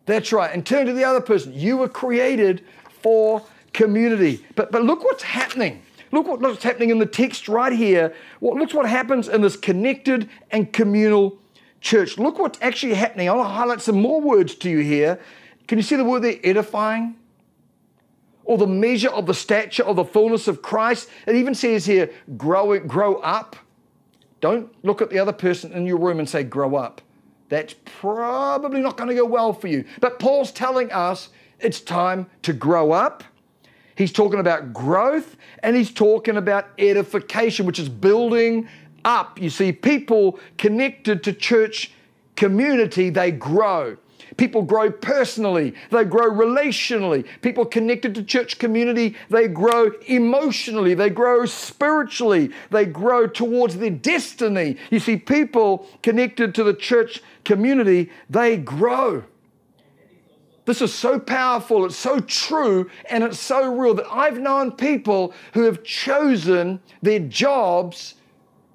That's 0.06 0.32
right. 0.32 0.54
And 0.54 0.64
turn 0.64 0.86
to 0.86 0.94
the 0.94 1.06
other 1.06 1.22
person, 1.22 1.52
You 1.56 1.78
were 1.78 1.90
created 1.90 2.64
for 3.02 3.42
community. 3.74 4.46
But, 4.54 4.72
but 4.72 4.84
look 4.84 5.04
what's 5.04 5.24
happening. 5.24 5.82
Look 6.12 6.28
what's 6.28 6.64
happening 6.64 6.90
in 6.90 7.00
the 7.00 7.06
text 7.06 7.48
right 7.48 7.74
here. 7.74 8.14
What, 8.40 8.56
look 8.58 8.74
what 8.74 8.88
happens 8.88 9.28
in 9.28 9.42
this 9.42 9.58
connected 9.58 10.30
and 10.52 10.72
communal 10.72 11.40
church. 11.82 12.18
Look 12.18 12.40
what's 12.40 12.60
actually 12.62 12.94
happening. 12.94 13.30
I 13.30 13.34
want 13.34 13.50
to 13.50 13.54
highlight 13.54 13.82
some 13.82 14.02
more 14.02 14.22
words 14.22 14.56
to 14.56 14.70
you 14.70 14.80
here. 14.80 15.20
Can 15.68 15.78
you 15.78 15.84
see 15.84 15.96
the 15.96 16.06
word 16.06 16.24
there, 16.24 16.38
edifying? 16.44 17.16
Or 18.46 18.58
the 18.58 18.68
measure 18.68 19.10
of 19.10 19.26
the 19.26 19.34
stature 19.34 19.84
of 19.84 19.98
the 19.98 20.06
fullness 20.06 20.48
of 20.48 20.62
Christ. 20.62 21.10
It 21.26 21.36
even 21.36 21.54
says 21.54 21.86
here, 21.86 22.10
grow, 22.38 22.80
grow 22.80 23.16
up. 23.16 23.58
Don't 24.40 24.74
look 24.86 25.02
at 25.02 25.10
the 25.10 25.20
other 25.20 25.34
person 25.34 25.74
in 25.74 25.86
your 25.86 25.98
room 25.98 26.20
and 26.20 26.30
say, 26.30 26.44
grow 26.44 26.76
up. 26.76 27.02
That's 27.50 27.76
probably 27.86 28.82
not 28.82 28.98
going 28.98 29.10
to 29.10 29.16
go 29.16 29.26
well 29.26 29.54
for 29.54 29.68
you. 29.68 29.86
But 30.00 30.20
Paul's 30.20 30.52
telling 30.52 30.92
us 30.92 31.30
it's 31.60 31.82
time 31.82 32.28
to 32.44 32.54
grow 32.54 32.92
up 32.92 33.24
He's 33.98 34.12
talking 34.12 34.39
about 34.39 34.74
growth 34.74 35.36
and 35.63 35.75
he's 35.75 35.92
talking 35.92 36.38
about 36.38 36.70
edification, 36.77 37.66
which 37.66 37.80
is 37.80 37.89
building 37.89 38.70
up. 39.04 39.42
You 39.42 39.50
see, 39.50 39.72
people 39.72 40.39
connected 40.58 41.24
to 41.24 41.34
church 41.34 41.92
community, 42.36 43.10
they 43.10 43.32
grow. 43.32 43.98
People 44.38 44.62
grow 44.62 44.92
personally, 44.92 45.74
they 45.89 46.04
grow 46.04 46.30
relationally. 46.30 47.25
People 47.42 47.66
connected 47.66 48.13
to 48.16 48.24
church 48.24 48.60
community, 48.60 49.16
they 49.30 49.48
grow 49.48 49.89
emotionally, 50.06 50.94
they 50.94 51.10
grow 51.10 51.46
spiritually, 51.46 52.51
they 52.70 52.86
grow 52.86 53.25
towards 53.25 53.77
their 53.77 53.89
destiny. 53.89 54.77
You 54.92 55.00
see, 55.00 55.18
people 55.18 55.88
connected 56.04 56.54
to 56.56 56.63
the 56.63 56.74
church 56.75 57.24
community, 57.46 58.12
they 58.30 58.58
grow. 58.58 59.24
This 60.68 60.82
is 60.82 60.94
so 60.94 61.18
powerful, 61.18 61.86
it's 61.86 61.96
so 61.96 62.20
true, 62.20 62.90
and 63.10 63.24
it's 63.24 63.40
so 63.40 63.74
real 63.74 63.94
that 63.94 64.12
I've 64.12 64.38
known 64.38 64.74
people 64.74 65.34
who 65.54 65.64
have 65.64 65.82
chosen 65.82 66.82
their 67.02 67.20
jobs 67.20 68.16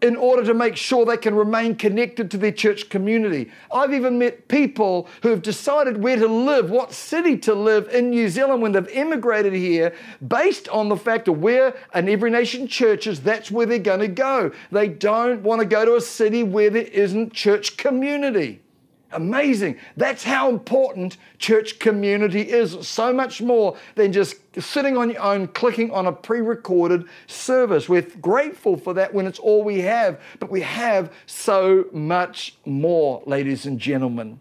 in 0.00 0.16
order 0.16 0.42
to 0.42 0.54
make 0.54 0.74
sure 0.74 1.04
they 1.04 1.18
can 1.18 1.34
remain 1.34 1.76
connected 1.76 2.30
to 2.30 2.38
their 2.38 2.50
church 2.50 2.88
community. 2.88 3.52
I've 3.70 3.92
even 3.92 4.18
met 4.18 4.48
people 4.48 5.06
who 5.22 5.28
have 5.28 5.42
decided 5.42 6.02
where 6.02 6.16
to 6.16 6.26
live, 6.26 6.70
what 6.70 6.94
city 6.94 7.36
to 7.40 7.52
live 7.52 7.88
in 7.90 8.08
New 8.08 8.30
Zealand 8.30 8.62
when 8.62 8.72
they've 8.72 8.88
immigrated 8.88 9.52
here, 9.52 9.94
based 10.26 10.70
on 10.70 10.88
the 10.88 10.96
fact 10.96 11.28
of 11.28 11.40
where 11.40 11.76
an 11.92 12.08
Every 12.08 12.30
Nation 12.30 12.66
church 12.66 13.06
is, 13.06 13.20
that's 13.20 13.50
where 13.50 13.66
they're 13.66 13.78
going 13.78 14.00
to 14.00 14.08
go. 14.08 14.50
They 14.70 14.88
don't 14.88 15.42
want 15.42 15.60
to 15.60 15.66
go 15.66 15.84
to 15.84 15.96
a 15.96 16.00
city 16.00 16.42
where 16.42 16.70
there 16.70 16.84
isn't 16.84 17.34
church 17.34 17.76
community. 17.76 18.62
Amazing. 19.12 19.76
That's 19.96 20.24
how 20.24 20.48
important 20.48 21.16
church 21.38 21.78
community 21.78 22.40
is. 22.40 22.86
So 22.86 23.12
much 23.12 23.42
more 23.42 23.76
than 23.94 24.12
just 24.12 24.36
sitting 24.58 24.96
on 24.96 25.10
your 25.10 25.20
own, 25.20 25.48
clicking 25.48 25.90
on 25.90 26.06
a 26.06 26.12
pre 26.12 26.40
recorded 26.40 27.04
service. 27.26 27.88
We're 27.88 28.02
grateful 28.02 28.76
for 28.76 28.94
that 28.94 29.12
when 29.12 29.26
it's 29.26 29.38
all 29.38 29.62
we 29.62 29.80
have, 29.80 30.20
but 30.38 30.50
we 30.50 30.62
have 30.62 31.12
so 31.26 31.86
much 31.92 32.56
more, 32.64 33.22
ladies 33.26 33.66
and 33.66 33.78
gentlemen. 33.78 34.40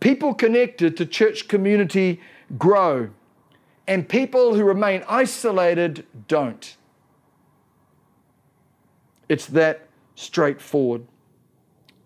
People 0.00 0.34
connected 0.34 0.96
to 0.96 1.06
church 1.06 1.48
community 1.48 2.20
grow, 2.58 3.10
and 3.86 4.08
people 4.08 4.54
who 4.54 4.64
remain 4.64 5.04
isolated 5.08 6.06
don't. 6.28 6.76
It's 9.28 9.46
that 9.46 9.88
straightforward. 10.14 11.06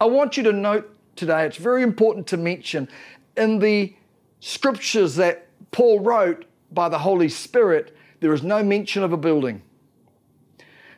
I 0.01 0.05
want 0.05 0.37
you 0.37 0.43
to 0.45 0.53
note 0.53 0.96
today, 1.17 1.47
it's 1.47 1.57
very 1.57 1.83
important 1.83 2.27
to 2.29 2.37
mention 2.37 2.89
in 3.37 3.59
the 3.59 3.95
scriptures 4.41 5.17
that 5.17 5.49
Paul 5.71 6.01
wrote 6.01 6.45
by 6.73 6.89
the 6.89 6.99
Holy 6.99 7.29
Spirit, 7.29 7.97
there 8.21 8.33
is 8.33 8.43
no 8.43 8.63
mention 8.63 9.03
of 9.03 9.13
a 9.13 9.17
building. 9.17 9.63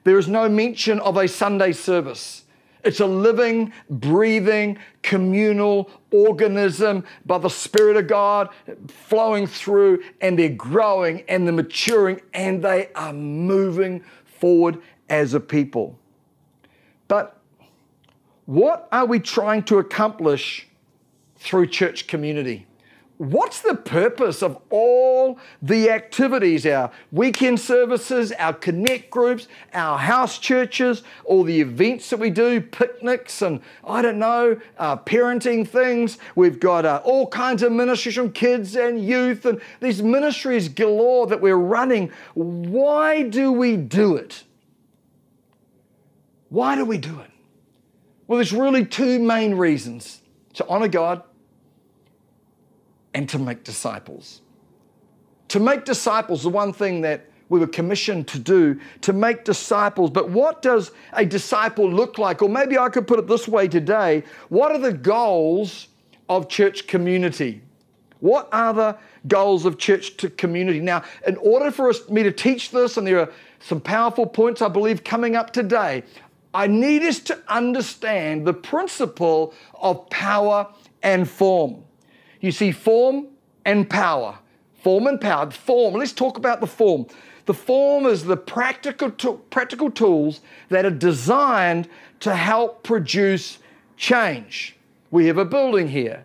There 0.04 0.18
is 0.18 0.28
no 0.28 0.48
mention 0.48 1.00
of 1.00 1.16
a 1.16 1.28
Sunday 1.28 1.72
service. 1.72 2.44
It's 2.84 3.00
a 3.00 3.06
living, 3.06 3.72
breathing, 3.90 4.78
communal 5.02 5.90
organism 6.12 7.04
by 7.26 7.38
the 7.38 7.50
Spirit 7.50 7.96
of 7.96 8.06
God 8.06 8.50
flowing 8.86 9.46
through, 9.46 10.02
and 10.20 10.38
they're 10.38 10.48
growing 10.48 11.24
and 11.28 11.46
they're 11.46 11.52
maturing 11.52 12.20
and 12.32 12.62
they 12.62 12.90
are 12.94 13.12
moving 13.12 14.04
forward 14.24 14.80
as 15.08 15.34
a 15.34 15.40
people. 15.40 15.98
But 17.08 17.37
what 18.48 18.88
are 18.90 19.04
we 19.04 19.20
trying 19.20 19.62
to 19.62 19.76
accomplish 19.76 20.66
through 21.36 21.66
church 21.66 22.06
community? 22.06 22.66
What's 23.18 23.60
the 23.60 23.74
purpose 23.74 24.42
of 24.42 24.58
all 24.70 25.38
the 25.60 25.90
activities, 25.90 26.64
our 26.64 26.90
weekend 27.12 27.60
services, 27.60 28.32
our 28.32 28.54
connect 28.54 29.10
groups, 29.10 29.48
our 29.74 29.98
house 29.98 30.38
churches, 30.38 31.02
all 31.26 31.44
the 31.44 31.60
events 31.60 32.08
that 32.08 32.20
we 32.20 32.30
do, 32.30 32.62
picnics, 32.62 33.42
and 33.42 33.60
I 33.84 34.00
don't 34.00 34.18
know, 34.18 34.58
uh, 34.78 34.96
parenting 34.96 35.68
things? 35.68 36.16
We've 36.34 36.58
got 36.58 36.86
uh, 36.86 37.02
all 37.04 37.26
kinds 37.26 37.62
of 37.62 37.70
ministries 37.70 38.14
from 38.14 38.32
kids 38.32 38.76
and 38.76 39.04
youth, 39.04 39.44
and 39.44 39.60
these 39.80 40.02
ministries 40.02 40.70
galore 40.70 41.26
that 41.26 41.42
we're 41.42 41.54
running. 41.56 42.12
Why 42.32 43.24
do 43.24 43.52
we 43.52 43.76
do 43.76 44.16
it? 44.16 44.44
Why 46.48 46.76
do 46.76 46.86
we 46.86 46.96
do 46.96 47.20
it? 47.20 47.30
Well, 48.28 48.36
there's 48.36 48.52
really 48.52 48.84
two 48.84 49.18
main 49.18 49.54
reasons 49.54 50.20
to 50.54 50.68
honor 50.68 50.88
God 50.88 51.22
and 53.14 53.28
to 53.30 53.38
make 53.38 53.64
disciples. 53.64 54.42
To 55.48 55.60
make 55.60 55.86
disciples, 55.86 56.42
the 56.42 56.50
one 56.50 56.74
thing 56.74 57.00
that 57.00 57.24
we 57.48 57.58
were 57.58 57.66
commissioned 57.66 58.28
to 58.28 58.38
do, 58.38 58.78
to 59.00 59.14
make 59.14 59.44
disciples. 59.44 60.10
But 60.10 60.28
what 60.28 60.60
does 60.60 60.90
a 61.14 61.24
disciple 61.24 61.90
look 61.90 62.18
like? 62.18 62.42
Or 62.42 62.50
maybe 62.50 62.76
I 62.76 62.90
could 62.90 63.06
put 63.06 63.18
it 63.18 63.26
this 63.26 63.48
way 63.48 63.66
today 63.66 64.22
what 64.50 64.72
are 64.72 64.78
the 64.78 64.92
goals 64.92 65.88
of 66.28 66.50
church 66.50 66.86
community? 66.86 67.62
What 68.20 68.48
are 68.52 68.74
the 68.74 68.98
goals 69.26 69.64
of 69.64 69.78
church 69.78 70.16
to 70.18 70.28
community? 70.28 70.80
Now, 70.80 71.04
in 71.26 71.36
order 71.36 71.70
for 71.70 71.88
us, 71.88 72.08
me 72.10 72.22
to 72.24 72.32
teach 72.32 72.72
this, 72.72 72.96
and 72.96 73.06
there 73.06 73.20
are 73.20 73.32
some 73.60 73.80
powerful 73.80 74.26
points 74.26 74.60
I 74.60 74.68
believe 74.68 75.04
coming 75.04 75.36
up 75.36 75.52
today, 75.52 76.02
I 76.54 76.66
need 76.66 77.02
us 77.02 77.20
to 77.20 77.38
understand 77.48 78.46
the 78.46 78.54
principle 78.54 79.54
of 79.74 80.08
power 80.10 80.68
and 81.02 81.28
form. 81.28 81.84
You 82.40 82.52
see, 82.52 82.72
form 82.72 83.28
and 83.64 83.88
power. 83.88 84.38
Form 84.82 85.06
and 85.06 85.20
power. 85.20 85.50
Form, 85.50 85.94
let's 85.94 86.12
talk 86.12 86.38
about 86.38 86.60
the 86.60 86.66
form. 86.66 87.06
The 87.46 87.54
form 87.54 88.06
is 88.06 88.24
the 88.24 88.36
practical, 88.36 89.10
practical 89.10 89.90
tools 89.90 90.40
that 90.68 90.84
are 90.84 90.90
designed 90.90 91.88
to 92.20 92.34
help 92.34 92.82
produce 92.82 93.58
change. 93.96 94.76
We 95.10 95.26
have 95.26 95.38
a 95.38 95.44
building 95.44 95.88
here. 95.88 96.24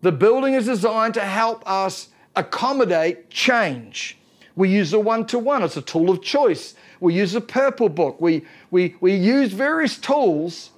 The 0.00 0.12
building 0.12 0.54
is 0.54 0.66
designed 0.66 1.14
to 1.14 1.20
help 1.20 1.68
us 1.68 2.08
accommodate 2.36 3.30
change. 3.30 4.16
We 4.56 4.70
use 4.70 4.92
a 4.92 4.98
one 4.98 5.26
to 5.26 5.38
one, 5.38 5.62
it's 5.62 5.76
a 5.76 5.82
tool 5.82 6.10
of 6.10 6.22
choice. 6.22 6.74
We 7.00 7.14
use 7.14 7.34
a 7.34 7.40
purple 7.40 7.88
book. 7.88 8.20
We, 8.20 8.44
we, 8.70 8.96
we 9.00 9.14
use 9.14 9.52
various 9.52 9.98
tools, 9.98 10.70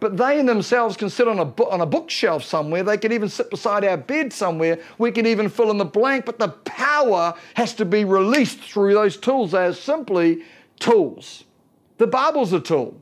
but 0.00 0.16
they 0.16 0.38
in 0.38 0.46
themselves 0.46 0.96
can 0.96 1.08
sit 1.08 1.28
on 1.28 1.38
a, 1.38 1.64
on 1.64 1.80
a 1.80 1.86
bookshelf 1.86 2.44
somewhere. 2.44 2.82
They 2.82 2.98
can 2.98 3.12
even 3.12 3.28
sit 3.28 3.50
beside 3.50 3.84
our 3.84 3.96
bed 3.96 4.32
somewhere. 4.32 4.80
We 4.98 5.10
can 5.10 5.26
even 5.26 5.48
fill 5.48 5.70
in 5.70 5.78
the 5.78 5.84
blank, 5.84 6.26
but 6.26 6.38
the 6.38 6.48
power 6.48 7.34
has 7.54 7.74
to 7.74 7.84
be 7.84 8.04
released 8.04 8.60
through 8.60 8.94
those 8.94 9.16
tools. 9.16 9.52
They 9.52 9.66
are 9.66 9.72
simply 9.72 10.42
tools. 10.78 11.44
The 11.98 12.06
Bible's 12.06 12.52
a 12.52 12.60
tool. 12.60 13.00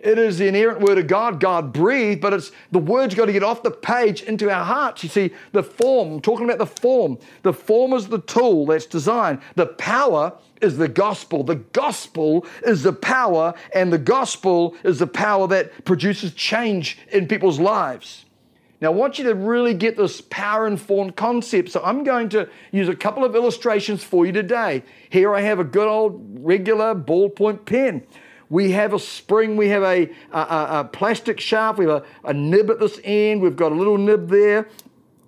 It 0.00 0.18
is 0.18 0.38
the 0.38 0.46
inerrant 0.46 0.80
word 0.80 0.98
of 0.98 1.06
God, 1.06 1.40
God 1.40 1.72
breathed, 1.72 2.20
but 2.20 2.32
it's 2.32 2.52
the 2.70 2.78
word's 2.78 3.14
got 3.14 3.26
to 3.26 3.32
get 3.32 3.42
off 3.42 3.62
the 3.62 3.70
page 3.70 4.22
into 4.22 4.50
our 4.50 4.64
hearts. 4.64 5.02
You 5.02 5.08
see, 5.08 5.32
the 5.52 5.62
form, 5.62 6.20
talking 6.20 6.44
about 6.44 6.58
the 6.58 6.80
form. 6.80 7.18
The 7.42 7.52
form 7.52 7.92
is 7.94 8.06
the 8.06 8.20
tool 8.20 8.66
that's 8.66 8.86
designed. 8.86 9.40
The 9.54 9.66
power 9.66 10.34
is 10.60 10.78
the 10.78 10.88
gospel. 10.88 11.42
The 11.42 11.56
gospel 11.56 12.46
is 12.64 12.82
the 12.82 12.92
power, 12.92 13.54
and 13.74 13.92
the 13.92 13.98
gospel 13.98 14.76
is 14.84 14.98
the 14.98 15.06
power 15.06 15.46
that 15.48 15.84
produces 15.84 16.32
change 16.32 16.98
in 17.12 17.28
people's 17.28 17.58
lives. 17.60 18.24
Now, 18.80 18.88
I 18.88 18.94
want 18.94 19.18
you 19.18 19.24
to 19.24 19.34
really 19.34 19.72
get 19.72 19.96
this 19.96 20.20
power 20.20 20.66
informed 20.66 21.16
concept. 21.16 21.70
So, 21.70 21.82
I'm 21.82 22.04
going 22.04 22.28
to 22.30 22.48
use 22.72 22.88
a 22.88 22.96
couple 22.96 23.24
of 23.24 23.34
illustrations 23.34 24.04
for 24.04 24.26
you 24.26 24.32
today. 24.32 24.82
Here 25.08 25.34
I 25.34 25.40
have 25.40 25.58
a 25.58 25.64
good 25.64 25.88
old 25.88 26.20
regular 26.40 26.94
ballpoint 26.94 27.64
pen. 27.64 28.06
We 28.48 28.72
have 28.72 28.92
a 28.92 28.98
spring, 28.98 29.56
we 29.56 29.68
have 29.70 29.82
a, 29.82 30.08
a, 30.30 30.40
a 30.40 30.90
plastic 30.92 31.40
shaft, 31.40 31.78
we 31.78 31.86
have 31.86 32.04
a, 32.24 32.28
a, 32.28 32.32
nib 32.32 32.70
at 32.70 32.78
this 32.78 33.00
end, 33.02 33.42
we've 33.42 33.56
got 33.56 33.72
a 33.72 33.74
little 33.74 33.98
nib 33.98 34.28
there. 34.28 34.68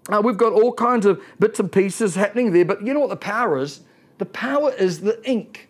Uh, 0.08 0.23
we've 0.25 0.37
got 0.37 0.52
all 0.52 0.73
kinds 0.73 1.04
of 1.04 1.20
bits 1.40 1.58
and 1.58 1.70
pieces 1.70 2.14
happening 2.14 2.52
there. 2.52 2.64
But 2.64 2.87
you 2.87 2.94
know 2.94 3.00
what 3.00 3.11
the 3.11 3.16
power 3.16 3.58
is? 3.58 3.80
The 4.18 4.26
power 4.26 4.72
is 4.72 5.00
the 5.00 5.20
ink, 5.28 5.68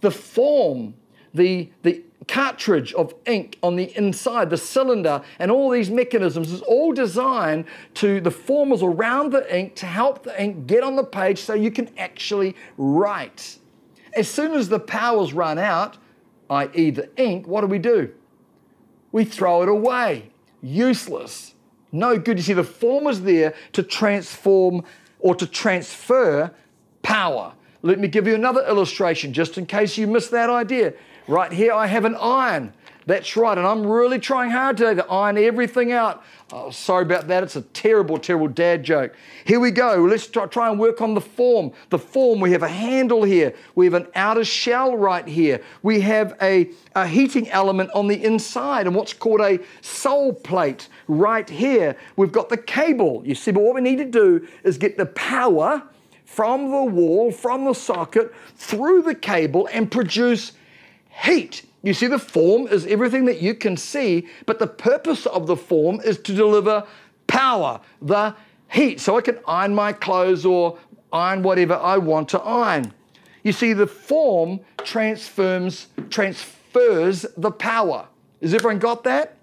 the 0.00 0.10
form, 0.10 0.94
the, 1.34 1.70
the 1.82 2.02
cartridge 2.26 2.92
of 2.94 3.14
ink 3.26 3.58
on 3.62 3.76
the 3.76 3.96
inside, 3.96 4.50
the 4.50 4.56
cylinder, 4.56 5.22
and 5.38 5.50
all 5.50 5.70
these 5.70 5.90
mechanisms 5.90 6.50
is 6.50 6.62
all 6.62 6.92
designed 6.92 7.66
to 7.94 8.20
the 8.20 8.30
formers 8.30 8.82
around 8.82 9.32
the 9.32 9.56
ink 9.56 9.74
to 9.76 9.86
help 9.86 10.24
the 10.24 10.42
ink 10.42 10.66
get 10.66 10.82
on 10.82 10.96
the 10.96 11.04
page 11.04 11.38
so 11.38 11.54
you 11.54 11.70
can 11.70 11.88
actually 11.98 12.56
write. 12.76 13.58
As 14.14 14.28
soon 14.28 14.54
as 14.54 14.68
the 14.68 14.80
powers 14.80 15.34
run 15.34 15.58
out, 15.58 15.98
i.e., 16.48 16.90
the 16.90 17.10
ink, 17.16 17.46
what 17.46 17.60
do 17.60 17.66
we 17.66 17.78
do? 17.78 18.12
We 19.12 19.24
throw 19.24 19.62
it 19.62 19.68
away. 19.68 20.30
Useless. 20.62 21.54
No 21.92 22.18
good. 22.18 22.38
You 22.38 22.42
see, 22.42 22.52
the 22.54 22.64
form 22.64 23.06
is 23.06 23.22
there 23.22 23.54
to 23.72 23.82
transform 23.82 24.84
or 25.20 25.34
to 25.34 25.46
transfer 25.46 26.50
power. 27.02 27.52
Let 27.82 27.98
me 27.98 28.08
give 28.08 28.26
you 28.26 28.34
another 28.34 28.66
illustration 28.66 29.32
just 29.32 29.58
in 29.58 29.66
case 29.66 29.96
you 29.96 30.06
missed 30.06 30.30
that 30.30 30.50
idea. 30.50 30.94
Right 31.28 31.52
here, 31.52 31.72
I 31.72 31.86
have 31.86 32.04
an 32.04 32.16
iron. 32.16 32.72
That's 33.06 33.36
right, 33.36 33.56
and 33.56 33.64
I'm 33.64 33.86
really 33.86 34.18
trying 34.18 34.50
hard 34.50 34.78
today 34.78 34.94
to 34.94 35.06
iron 35.06 35.38
everything 35.38 35.92
out. 35.92 36.24
Oh, 36.52 36.70
sorry 36.70 37.04
about 37.04 37.28
that. 37.28 37.44
It's 37.44 37.54
a 37.54 37.62
terrible, 37.62 38.18
terrible 38.18 38.48
dad 38.48 38.82
joke. 38.82 39.14
Here 39.44 39.60
we 39.60 39.70
go. 39.70 39.94
Let's 39.94 40.26
try, 40.26 40.68
and 40.68 40.78
work 40.78 41.00
on 41.00 41.14
the 41.14 41.20
form. 41.20 41.70
The 41.90 42.00
form, 42.00 42.40
we 42.40 42.50
have 42.50 42.64
a 42.64 42.68
handle 42.68 43.22
here. 43.22 43.54
We 43.76 43.86
have 43.86 43.94
an 43.94 44.08
outer 44.16 44.44
shell 44.44 44.96
right 44.96 45.26
here. 45.26 45.62
We 45.84 46.00
have 46.00 46.36
a, 46.42 46.70
a 46.96 47.06
heating 47.06 47.48
element 47.50 47.90
on 47.94 48.08
the 48.08 48.24
inside 48.24 48.88
and 48.88 48.96
what's 48.96 49.12
called 49.12 49.40
a 49.40 49.60
sole 49.82 50.32
plate 50.32 50.88
right 51.06 51.48
here. 51.48 51.96
We've 52.16 52.32
got 52.32 52.48
the 52.48 52.56
cable. 52.56 53.22
You 53.24 53.36
see, 53.36 53.52
but 53.52 53.62
what 53.62 53.76
we 53.76 53.82
need 53.82 53.98
to 53.98 54.04
do 54.04 54.48
is 54.64 54.78
get 54.78 54.96
the 54.96 55.06
power 55.06 55.84
from 56.26 56.70
the 56.70 56.84
wall, 56.84 57.30
from 57.30 57.64
the 57.64 57.72
socket, 57.72 58.34
through 58.56 59.00
the 59.02 59.14
cable 59.14 59.68
and 59.72 59.90
produce 59.90 60.52
heat. 61.22 61.64
You 61.82 61.94
see, 61.94 62.08
the 62.08 62.18
form 62.18 62.66
is 62.66 62.84
everything 62.84 63.24
that 63.26 63.40
you 63.40 63.54
can 63.54 63.76
see, 63.76 64.26
but 64.44 64.58
the 64.58 64.66
purpose 64.66 65.24
of 65.24 65.46
the 65.46 65.56
form 65.56 66.00
is 66.04 66.18
to 66.18 66.34
deliver 66.34 66.84
power, 67.28 67.80
the 68.02 68.34
heat. 68.70 69.00
So 69.00 69.16
I 69.16 69.20
can 69.20 69.38
iron 69.46 69.74
my 69.74 69.92
clothes 69.92 70.44
or 70.44 70.78
iron 71.12 71.42
whatever 71.42 71.74
I 71.74 71.96
want 71.98 72.28
to 72.30 72.40
iron. 72.40 72.92
You 73.44 73.52
see, 73.52 73.72
the 73.72 73.86
form 73.86 74.60
transforms, 74.78 75.86
transfers 76.10 77.24
the 77.36 77.52
power. 77.52 78.08
Has 78.42 78.52
everyone 78.52 78.80
got 78.80 79.04
that? 79.04 79.36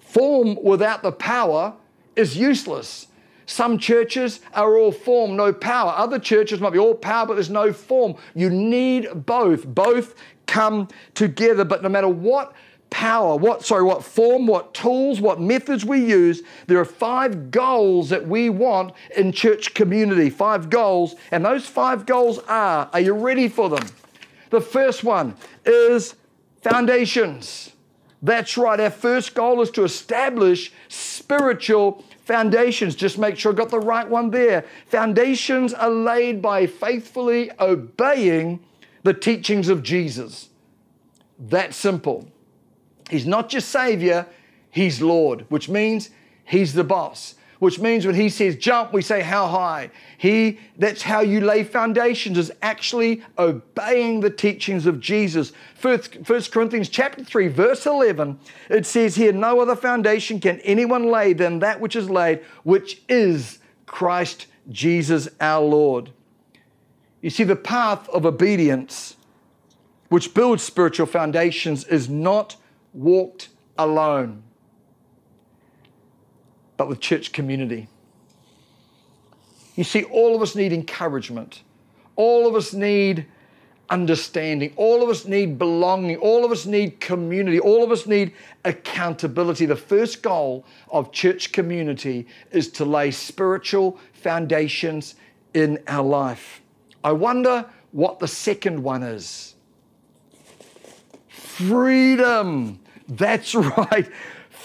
Form 0.00 0.58
without 0.62 1.02
the 1.02 1.12
power 1.12 1.74
is 2.16 2.36
useless. 2.36 3.06
Some 3.50 3.78
churches 3.78 4.38
are 4.54 4.78
all 4.78 4.92
form, 4.92 5.34
no 5.34 5.52
power. 5.52 5.92
Other 5.96 6.20
churches 6.20 6.60
might 6.60 6.70
be 6.70 6.78
all 6.78 6.94
power, 6.94 7.26
but 7.26 7.34
there's 7.34 7.50
no 7.50 7.72
form. 7.72 8.14
You 8.32 8.48
need 8.48 9.08
both. 9.26 9.66
Both 9.66 10.14
come 10.46 10.86
together. 11.14 11.64
But 11.64 11.82
no 11.82 11.88
matter 11.88 12.06
what 12.06 12.52
power, 12.90 13.34
what, 13.34 13.66
sorry, 13.66 13.82
what 13.82 14.04
form, 14.04 14.46
what 14.46 14.72
tools, 14.72 15.20
what 15.20 15.40
methods 15.40 15.84
we 15.84 15.98
use, 15.98 16.42
there 16.68 16.78
are 16.78 16.84
five 16.84 17.50
goals 17.50 18.08
that 18.10 18.24
we 18.24 18.50
want 18.50 18.92
in 19.16 19.32
church 19.32 19.74
community. 19.74 20.30
Five 20.30 20.70
goals. 20.70 21.16
And 21.32 21.44
those 21.44 21.66
five 21.66 22.06
goals 22.06 22.38
are, 22.46 22.88
are 22.92 23.00
you 23.00 23.14
ready 23.14 23.48
for 23.48 23.68
them? 23.68 23.84
The 24.50 24.60
first 24.60 25.02
one 25.02 25.34
is 25.66 26.14
foundations. 26.62 27.72
That's 28.22 28.56
right. 28.56 28.78
Our 28.78 28.90
first 28.90 29.34
goal 29.34 29.60
is 29.60 29.70
to 29.72 29.82
establish 29.82 30.72
spiritual 30.88 32.04
foundations. 32.30 32.94
Just 32.94 33.18
make 33.18 33.36
sure 33.36 33.52
I 33.52 33.56
got 33.56 33.70
the 33.70 33.80
right 33.80 34.08
one 34.08 34.30
there. 34.30 34.64
Foundations 34.86 35.74
are 35.74 35.90
laid 35.90 36.40
by 36.40 36.64
faithfully 36.64 37.50
obeying 37.58 38.60
the 39.02 39.12
teachings 39.12 39.68
of 39.68 39.82
Jesus. 39.82 40.50
That 41.40 41.74
simple. 41.74 42.30
He's 43.10 43.26
not 43.26 43.48
just 43.48 43.68
Savior, 43.70 44.26
He's 44.70 45.02
Lord, 45.02 45.44
which 45.48 45.68
means 45.68 46.10
He's 46.44 46.74
the 46.74 46.84
boss. 46.84 47.34
Which 47.60 47.78
means 47.78 48.04
when 48.04 48.14
He 48.16 48.28
says 48.28 48.56
jump, 48.56 48.92
we 48.92 49.02
say 49.02 49.20
how 49.20 49.46
high. 49.46 49.90
He, 50.18 50.58
that's 50.76 51.02
how 51.02 51.20
you 51.20 51.40
lay 51.40 51.62
foundations, 51.62 52.36
is 52.36 52.50
actually 52.62 53.22
obeying 53.38 54.20
the 54.20 54.30
teachings 54.30 54.86
of 54.86 54.98
Jesus. 54.98 55.52
First, 55.74 56.24
First 56.24 56.52
Corinthians 56.52 56.88
chapter 56.88 57.22
3, 57.22 57.48
verse 57.48 57.86
11, 57.86 58.38
it 58.68 58.86
says 58.86 59.14
here, 59.14 59.32
No 59.32 59.60
other 59.60 59.76
foundation 59.76 60.40
can 60.40 60.58
anyone 60.60 61.04
lay 61.04 61.34
than 61.34 61.60
that 61.60 61.80
which 61.80 61.94
is 61.94 62.10
laid, 62.10 62.40
which 62.64 63.02
is 63.08 63.58
Christ 63.86 64.46
Jesus 64.70 65.28
our 65.40 65.64
Lord. 65.64 66.10
You 67.20 67.30
see, 67.30 67.44
the 67.44 67.56
path 67.56 68.08
of 68.08 68.24
obedience, 68.24 69.16
which 70.08 70.32
builds 70.32 70.62
spiritual 70.62 71.06
foundations, 71.06 71.84
is 71.84 72.08
not 72.08 72.56
walked 72.94 73.50
alone, 73.76 74.42
but 76.80 76.88
with 76.88 76.98
church 76.98 77.32
community. 77.32 77.88
You 79.76 79.84
see, 79.84 80.04
all 80.04 80.34
of 80.34 80.40
us 80.40 80.56
need 80.56 80.72
encouragement. 80.72 81.60
All 82.16 82.46
of 82.46 82.54
us 82.54 82.72
need 82.72 83.26
understanding. 83.90 84.72
All 84.76 85.02
of 85.02 85.10
us 85.10 85.26
need 85.26 85.58
belonging. 85.58 86.16
All 86.16 86.42
of 86.42 86.50
us 86.50 86.64
need 86.64 86.98
community. 86.98 87.60
All 87.60 87.84
of 87.84 87.92
us 87.92 88.06
need 88.06 88.32
accountability. 88.64 89.66
The 89.66 89.76
first 89.76 90.22
goal 90.22 90.64
of 90.88 91.12
church 91.12 91.52
community 91.52 92.26
is 92.50 92.68
to 92.72 92.86
lay 92.86 93.10
spiritual 93.10 94.00
foundations 94.14 95.16
in 95.52 95.82
our 95.86 96.06
life. 96.06 96.62
I 97.04 97.12
wonder 97.12 97.68
what 97.92 98.20
the 98.20 98.28
second 98.28 98.82
one 98.82 99.02
is. 99.02 99.54
Freedom. 101.28 102.80
That's 103.06 103.54
right. 103.54 104.10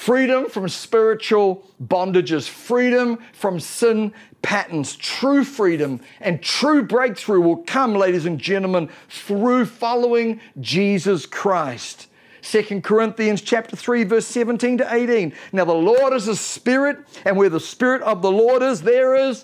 Freedom 0.05 0.47
from 0.47 0.69
spiritual 0.69 1.63
bondages, 1.83 2.47
freedom 2.47 3.17
from 3.33 3.59
sin 3.59 4.13
patterns. 4.43 4.95
True 4.95 5.43
freedom 5.43 5.99
and 6.21 6.43
true 6.43 6.83
breakthrough 6.83 7.41
will 7.41 7.63
come, 7.63 7.95
ladies 7.95 8.27
and 8.27 8.37
gentlemen, 8.37 8.89
through 9.09 9.65
following 9.65 10.41
Jesus 10.61 11.25
Christ. 11.25 12.05
2 12.43 12.81
Corinthians 12.81 13.41
chapter 13.41 13.75
3 13.75 14.03
verse 14.03 14.27
17 14.27 14.77
to 14.77 14.93
18. 14.93 15.33
Now 15.51 15.65
the 15.65 15.73
Lord 15.73 16.13
is 16.13 16.27
a 16.27 16.35
spirit 16.35 16.99
and 17.25 17.35
where 17.35 17.49
the 17.49 17.59
spirit 17.59 18.03
of 18.03 18.21
the 18.21 18.31
Lord 18.31 18.61
is 18.61 18.83
there 18.83 19.15
is 19.15 19.43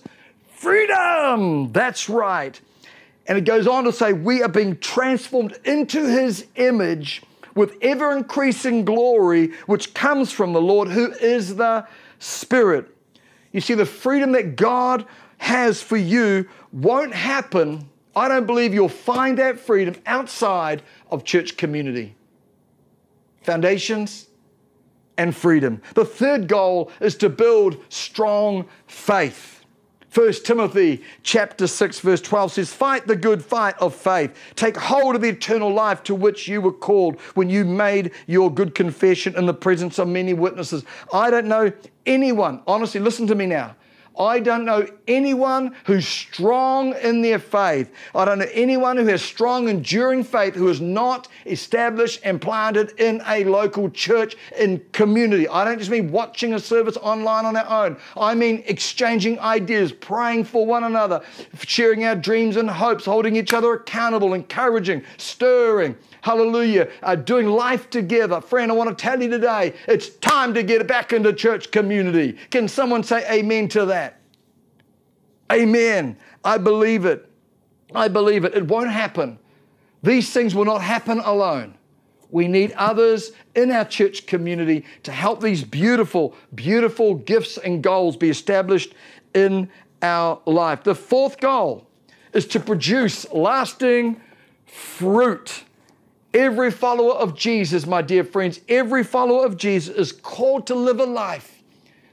freedom. 0.54 1.72
That's 1.72 2.08
right. 2.08 2.62
And 3.26 3.36
it 3.36 3.46
goes 3.46 3.66
on 3.66 3.86
to 3.86 3.92
say, 3.92 4.14
We 4.14 4.44
are 4.44 4.48
being 4.48 4.78
transformed 4.78 5.58
into 5.66 6.06
his 6.06 6.46
image 6.54 7.24
with 7.56 7.76
ever 7.82 8.16
increasing 8.16 8.86
glory, 8.86 9.52
which 9.66 9.94
comes 9.94 10.32
from 10.32 10.54
the 10.54 10.62
Lord, 10.62 10.88
who 10.90 11.12
is 11.14 11.56
the 11.56 11.86
Spirit. 12.20 12.96
You 13.52 13.62
see, 13.62 13.74
the 13.74 13.86
freedom 13.86 14.32
that 14.34 14.56
God 14.56 15.06
has 15.38 15.82
for 15.82 15.98
you 15.98 16.48
won't 16.72 17.14
happen. 17.14 17.90
I 18.16 18.28
don't 18.28 18.46
believe 18.46 18.74
you'll 18.74 18.90
find 18.90 19.38
that 19.40 19.60
freedom 19.60 19.96
outside 20.06 20.84
of 21.10 21.24
church 21.24 21.58
community. 21.58 22.16
Foundations 23.42 24.28
and 25.18 25.36
freedom. 25.36 25.82
The 25.96 26.06
third 26.06 26.48
goal 26.48 26.92
is 27.00 27.16
to 27.18 27.30
build 27.30 27.78
strong 27.90 28.68
faith. 28.88 29.61
1 30.14 30.34
Timothy 30.44 31.02
chapter 31.24 31.68
6 31.68 32.00
verse 32.02 32.20
12 32.20 32.52
says, 32.52 32.74
Fight 32.74 33.08
the 33.08 33.16
good 33.16 33.44
fight 33.44 33.76
of 33.80 33.96
faith. 33.96 34.36
Take 34.56 34.76
hold 34.76 35.16
of 35.16 35.22
the 35.22 35.30
eternal 35.30 35.74
life 35.74 36.04
to 36.04 36.16
which 36.16 36.50
you 36.50 36.60
were 36.60 36.74
called 36.74 37.18
when 37.34 37.50
you 37.50 37.64
made 37.64 38.12
your 38.28 38.54
good 38.54 38.76
confession 38.76 39.38
in 39.38 39.46
the 39.46 39.54
presence 39.54 40.00
of 40.00 40.10
many 40.10 40.34
witnesses. 40.34 40.84
I 41.14 41.30
don't 41.30 41.48
know 41.48 41.72
anyone, 42.06 42.62
honestly, 42.68 43.00
listen 43.00 43.26
to 43.28 43.36
me 43.36 43.46
now. 43.46 43.76
I 44.18 44.40
don't 44.40 44.66
know 44.66 44.88
anyone 45.08 45.76
who's 45.86 46.08
strong 46.08 46.94
in 46.96 47.22
their 47.22 47.40
faith. 47.40 47.92
I 48.14 48.26
don't 48.26 48.40
know 48.40 48.50
anyone 48.52 48.98
who 48.98 49.06
has 49.06 49.22
strong, 49.22 49.70
enduring 49.70 50.24
faith 50.24 50.54
who 50.54 50.68
is 50.68 50.82
not 50.82 51.28
established 51.46 52.20
and 52.24 52.42
planted 52.42 53.00
in 53.00 53.22
a 53.28 53.46
local 53.46 53.90
church 53.90 54.36
in 54.58 54.84
community. 54.92 55.48
I 55.48 55.64
don't 55.64 55.80
just 55.80 55.90
mean 55.92 56.12
watching 56.12 56.54
a 56.54 56.60
service 56.60 56.98
online 56.98 57.46
on 57.46 57.56
our 57.56 57.86
own. 57.86 57.98
I 58.18 58.36
mean 58.36 58.64
exchanging 58.66 59.40
ideas, 59.40 59.92
praying 59.92 60.44
for 60.44 60.66
one 60.66 60.84
another, 60.84 61.24
sharing 61.60 62.04
our 62.04 62.16
dreams 62.16 62.58
and 62.58 62.70
hopes, 62.70 63.06
holding 63.06 63.36
each 63.36 63.54
other 63.54 63.74
accountable, 63.74 64.34
encouraging, 64.34 65.04
stirring, 65.18 65.96
hallelujah, 66.22 66.90
uh, 67.04 67.16
doing 67.16 67.48
life 67.48 67.90
together. 67.90 68.42
Friend, 68.42 68.72
I 68.72 68.76
want 68.76 68.96
to 68.96 69.02
tell 69.02 69.22
you 69.22 69.30
today, 69.30 69.74
it's 69.88 70.10
time 70.10 70.54
to 70.54 70.64
get 70.64 70.88
back 70.88 71.14
into 71.14 71.34
church 71.34 71.72
community. 71.72 72.38
Can 72.50 72.68
someone 72.68 73.04
say 73.04 73.26
amen 73.30 73.68
to 73.70 73.86
that? 73.88 74.20
Amen. 75.52 76.18
I 76.44 76.58
believe 76.58 77.06
it. 77.06 77.30
I 77.94 78.08
believe 78.08 78.46
it. 78.46 78.56
It 78.56 78.68
won't 78.68 78.92
happen. 78.92 79.38
These 80.04 80.32
things 80.32 80.56
will 80.56 80.66
not 80.66 80.82
happen 80.82 81.20
alone. 81.20 81.76
We 82.30 82.48
need 82.48 82.72
others 82.74 83.34
in 83.56 83.72
our 83.72 83.84
church 83.84 84.26
community 84.26 84.86
to 85.04 85.12
help 85.12 85.42
these 85.42 85.64
beautiful, 85.64 86.34
beautiful 86.56 87.16
gifts 87.16 87.58
and 87.58 87.84
goals 87.84 88.16
be 88.16 88.30
established 88.30 88.94
in 89.34 89.70
our 90.02 90.42
life. 90.46 90.84
The 90.84 90.96
fourth 90.96 91.40
goal 91.40 91.88
is 92.34 92.48
to 92.48 92.60
produce 92.60 93.30
lasting 93.34 94.22
fruit. 94.66 95.66
Every 96.34 96.72
follower 96.72 97.14
of 97.14 97.36
Jesus, 97.36 97.86
my 97.86 98.02
dear 98.02 98.24
friends, 98.24 98.62
every 98.70 99.04
follower 99.04 99.46
of 99.46 99.58
Jesus 99.58 99.96
is 99.96 100.12
called 100.12 100.68
to 100.68 100.76
live 100.76 101.00
a 101.00 101.06
life 101.06 101.62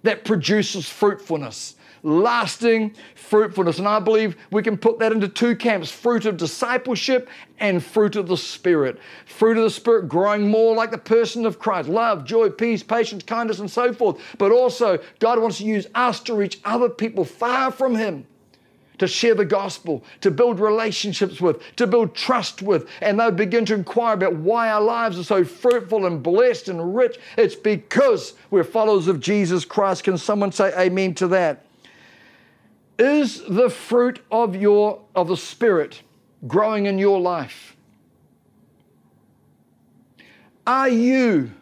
that 0.02 0.24
produces 0.24 0.88
fruitfulness 0.88 1.76
lasting 2.02 2.94
fruitfulness. 3.14 3.78
And 3.78 3.88
I 3.88 3.98
believe 4.00 4.36
we 4.50 4.62
can 4.62 4.76
put 4.76 4.98
that 4.98 5.12
into 5.12 5.28
two 5.28 5.56
camps 5.56 5.90
fruit 5.90 6.26
of 6.26 6.36
discipleship 6.36 7.28
and 7.58 7.84
fruit 7.84 8.16
of 8.16 8.28
the 8.28 8.36
Spirit. 8.36 8.98
Fruit 9.26 9.56
of 9.56 9.64
the 9.64 9.70
Spirit 9.70 10.08
growing 10.08 10.48
more 10.48 10.74
like 10.74 10.90
the 10.90 10.98
person 10.98 11.46
of 11.46 11.58
Christ 11.58 11.88
love, 11.88 12.24
joy, 12.24 12.50
peace, 12.50 12.82
patience, 12.82 13.22
kindness, 13.22 13.58
and 13.58 13.70
so 13.70 13.92
forth. 13.92 14.20
But 14.38 14.52
also, 14.52 14.98
God 15.18 15.38
wants 15.38 15.58
to 15.58 15.64
use 15.64 15.86
us 15.94 16.20
to 16.20 16.34
reach 16.34 16.60
other 16.64 16.88
people 16.88 17.24
far 17.24 17.70
from 17.70 17.94
Him 17.94 18.26
to 18.98 19.06
share 19.06 19.34
the 19.34 19.44
gospel, 19.44 20.04
to 20.20 20.30
build 20.30 20.60
relationships 20.60 21.40
with, 21.40 21.62
to 21.76 21.86
build 21.86 22.14
trust 22.14 22.62
with, 22.62 22.88
and 23.00 23.18
they 23.18 23.30
begin 23.30 23.64
to 23.66 23.74
inquire 23.74 24.14
about 24.14 24.34
why 24.34 24.70
our 24.70 24.80
lives 24.80 25.18
are 25.18 25.24
so 25.24 25.44
fruitful 25.44 26.06
and 26.06 26.22
blessed 26.22 26.68
and 26.68 26.94
rich. 26.94 27.18
It's 27.36 27.54
because 27.54 28.34
we're 28.50 28.64
followers 28.64 29.08
of 29.08 29.20
Jesus 29.20 29.64
Christ. 29.64 30.04
Can 30.04 30.18
someone 30.18 30.52
say 30.52 30.72
amen 30.76 31.14
to 31.14 31.28
that? 31.28 31.64
Is 32.98 33.42
the 33.48 33.70
fruit 33.70 34.20
of 34.30 34.56
your 34.56 35.00
of 35.14 35.28
the 35.28 35.36
spirit 35.36 36.02
growing 36.46 36.86
in 36.86 36.98
your 36.98 37.20
life? 37.20 37.76
Are 40.66 40.88
you 40.88 41.52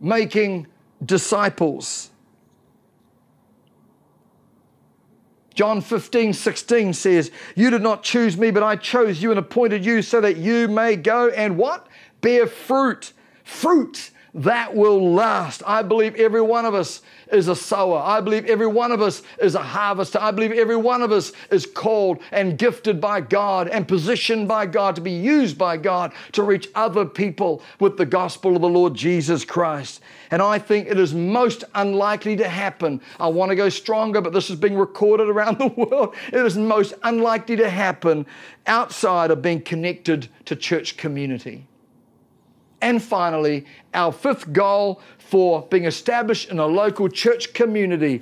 making 0.00 0.66
disciples? 1.04 2.10
John 5.54 5.80
15, 5.80 6.32
16 6.32 6.92
says, 6.92 7.30
You 7.54 7.70
did 7.70 7.82
not 7.82 8.02
choose 8.02 8.36
me, 8.36 8.50
but 8.50 8.62
I 8.62 8.76
chose 8.76 9.22
you 9.22 9.30
and 9.30 9.38
appointed 9.38 9.84
you 9.84 10.02
so 10.02 10.20
that 10.20 10.36
you 10.36 10.68
may 10.68 10.96
go 10.96 11.28
and 11.30 11.56
what? 11.56 11.86
Bear 12.20 12.46
fruit. 12.46 13.12
Fruit 13.44 14.10
that 14.34 14.74
will 14.74 15.14
last. 15.14 15.62
I 15.64 15.82
believe 15.82 16.16
every 16.16 16.42
one 16.42 16.64
of 16.64 16.74
us 16.74 17.02
is 17.30 17.46
a 17.46 17.54
sower. 17.54 18.02
I 18.04 18.20
believe 18.20 18.46
every 18.46 18.66
one 18.66 18.90
of 18.90 19.00
us 19.00 19.22
is 19.40 19.54
a 19.54 19.62
harvester. 19.62 20.18
I 20.20 20.32
believe 20.32 20.50
every 20.50 20.76
one 20.76 21.02
of 21.02 21.12
us 21.12 21.32
is 21.52 21.66
called 21.66 22.18
and 22.32 22.58
gifted 22.58 23.00
by 23.00 23.20
God 23.20 23.68
and 23.68 23.86
positioned 23.86 24.48
by 24.48 24.66
God 24.66 24.96
to 24.96 25.00
be 25.00 25.12
used 25.12 25.56
by 25.56 25.76
God 25.76 26.12
to 26.32 26.42
reach 26.42 26.68
other 26.74 27.04
people 27.04 27.62
with 27.78 27.96
the 27.96 28.06
gospel 28.06 28.56
of 28.56 28.62
the 28.62 28.68
Lord 28.68 28.94
Jesus 28.94 29.44
Christ. 29.44 30.00
And 30.32 30.42
I 30.42 30.58
think 30.58 30.88
it 30.88 30.98
is 30.98 31.14
most 31.14 31.62
unlikely 31.76 32.34
to 32.36 32.48
happen. 32.48 33.00
I 33.20 33.28
want 33.28 33.50
to 33.50 33.56
go 33.56 33.68
stronger, 33.68 34.20
but 34.20 34.32
this 34.32 34.50
is 34.50 34.56
being 34.56 34.76
recorded 34.76 35.28
around 35.28 35.58
the 35.58 35.68
world. 35.68 36.16
It 36.32 36.44
is 36.44 36.56
most 36.56 36.94
unlikely 37.04 37.56
to 37.56 37.70
happen 37.70 38.26
outside 38.66 39.30
of 39.30 39.42
being 39.42 39.62
connected 39.62 40.28
to 40.46 40.56
church 40.56 40.96
community. 40.96 41.68
And 42.84 43.02
finally, 43.02 43.64
our 43.94 44.12
fifth 44.12 44.52
goal 44.52 45.00
for 45.16 45.62
being 45.70 45.86
established 45.86 46.50
in 46.50 46.58
a 46.58 46.66
local 46.66 47.08
church 47.08 47.54
community 47.54 48.20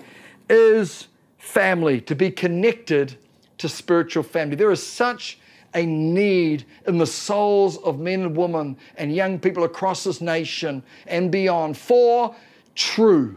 is 0.48 1.08
family, 1.36 2.00
to 2.02 2.14
be 2.14 2.30
connected 2.30 3.16
to 3.58 3.68
spiritual 3.68 4.22
family. 4.22 4.54
There 4.54 4.70
is 4.70 4.80
such 4.80 5.40
a 5.74 5.84
need 5.84 6.64
in 6.86 6.96
the 6.96 7.08
souls 7.08 7.76
of 7.78 7.98
men 7.98 8.22
and 8.22 8.36
women 8.36 8.76
and 8.96 9.12
young 9.12 9.40
people 9.40 9.64
across 9.64 10.04
this 10.04 10.20
nation 10.20 10.84
and 11.08 11.32
beyond 11.32 11.76
for 11.76 12.32
true 12.76 13.36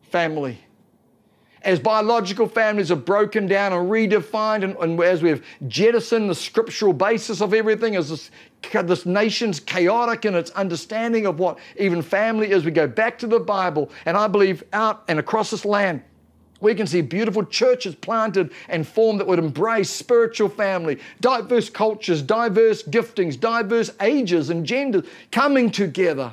family 0.00 0.58
as 1.64 1.80
biological 1.80 2.46
families 2.46 2.90
are 2.90 2.96
broken 2.96 3.46
down 3.46 3.72
and 3.72 3.90
redefined, 3.90 4.62
and, 4.62 4.76
and 4.76 5.00
as 5.00 5.22
we've 5.22 5.44
jettisoned 5.66 6.28
the 6.28 6.34
scriptural 6.34 6.92
basis 6.92 7.40
of 7.40 7.54
everything, 7.54 7.96
as 7.96 8.10
this, 8.10 8.30
this 8.84 9.06
nation's 9.06 9.60
chaotic 9.60 10.26
in 10.26 10.34
its 10.34 10.50
understanding 10.52 11.26
of 11.26 11.38
what 11.38 11.58
even 11.78 12.02
family 12.02 12.50
is, 12.50 12.64
we 12.64 12.70
go 12.70 12.86
back 12.86 13.18
to 13.18 13.26
the 13.26 13.40
Bible, 13.40 13.90
and 14.04 14.16
I 14.16 14.28
believe 14.28 14.62
out 14.74 15.04
and 15.08 15.18
across 15.18 15.50
this 15.50 15.64
land, 15.64 16.02
we 16.60 16.74
can 16.74 16.86
see 16.86 17.00
beautiful 17.00 17.44
churches 17.44 17.94
planted 17.94 18.50
and 18.68 18.86
formed 18.86 19.20
that 19.20 19.26
would 19.26 19.38
embrace 19.38 19.90
spiritual 19.90 20.48
family, 20.48 20.98
diverse 21.20 21.68
cultures, 21.68 22.22
diverse 22.22 22.82
giftings, 22.82 23.38
diverse 23.38 23.90
ages 24.00 24.50
and 24.50 24.64
genders 24.64 25.04
coming 25.30 25.70
together 25.70 26.32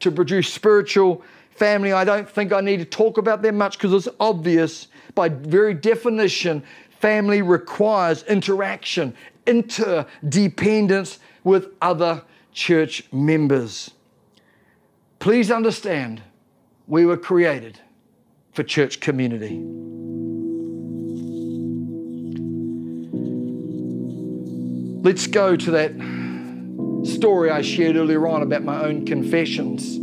to 0.00 0.10
produce 0.10 0.52
spiritual 0.52 1.22
family, 1.50 1.92
I 1.92 2.04
don't 2.04 2.28
think 2.28 2.52
I 2.52 2.60
need 2.60 2.78
to 2.78 2.84
talk 2.84 3.18
about 3.18 3.42
them 3.42 3.58
much 3.58 3.78
because 3.78 4.06
it's 4.06 4.16
obvious. 4.18 4.88
By 5.14 5.28
very 5.28 5.74
definition, 5.74 6.62
family 7.00 7.42
requires 7.42 8.22
interaction, 8.24 9.14
interdependence 9.46 11.18
with 11.44 11.68
other 11.82 12.22
church 12.52 13.04
members. 13.12 13.90
Please 15.18 15.50
understand, 15.50 16.22
we 16.86 17.04
were 17.04 17.16
created 17.16 17.78
for 18.52 18.62
church 18.62 19.00
community. 19.00 19.60
Let's 25.02 25.26
go 25.26 25.56
to 25.56 25.70
that 25.70 25.92
story 27.06 27.50
I 27.50 27.62
shared 27.62 27.96
earlier 27.96 28.26
on 28.28 28.42
about 28.42 28.62
my 28.62 28.82
own 28.84 29.06
confessions 29.06 29.98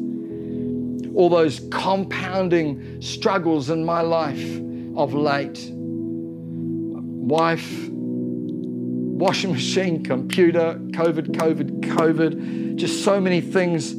all 1.18 1.30
those 1.30 1.62
compounding 1.72 3.02
struggles 3.02 3.72
in 3.72 3.84
my 3.84 4.02
life 4.02 4.62
of 4.96 5.16
late. 5.16 5.68
Wife, 5.74 7.90
washing 7.90 9.52
machine, 9.52 10.04
computer, 10.04 10.80
COVID, 10.92 11.30
COVID, 11.30 11.82
COVID, 11.82 12.76
just 12.76 13.04
so 13.04 13.20
many 13.20 13.42
things 13.42 13.96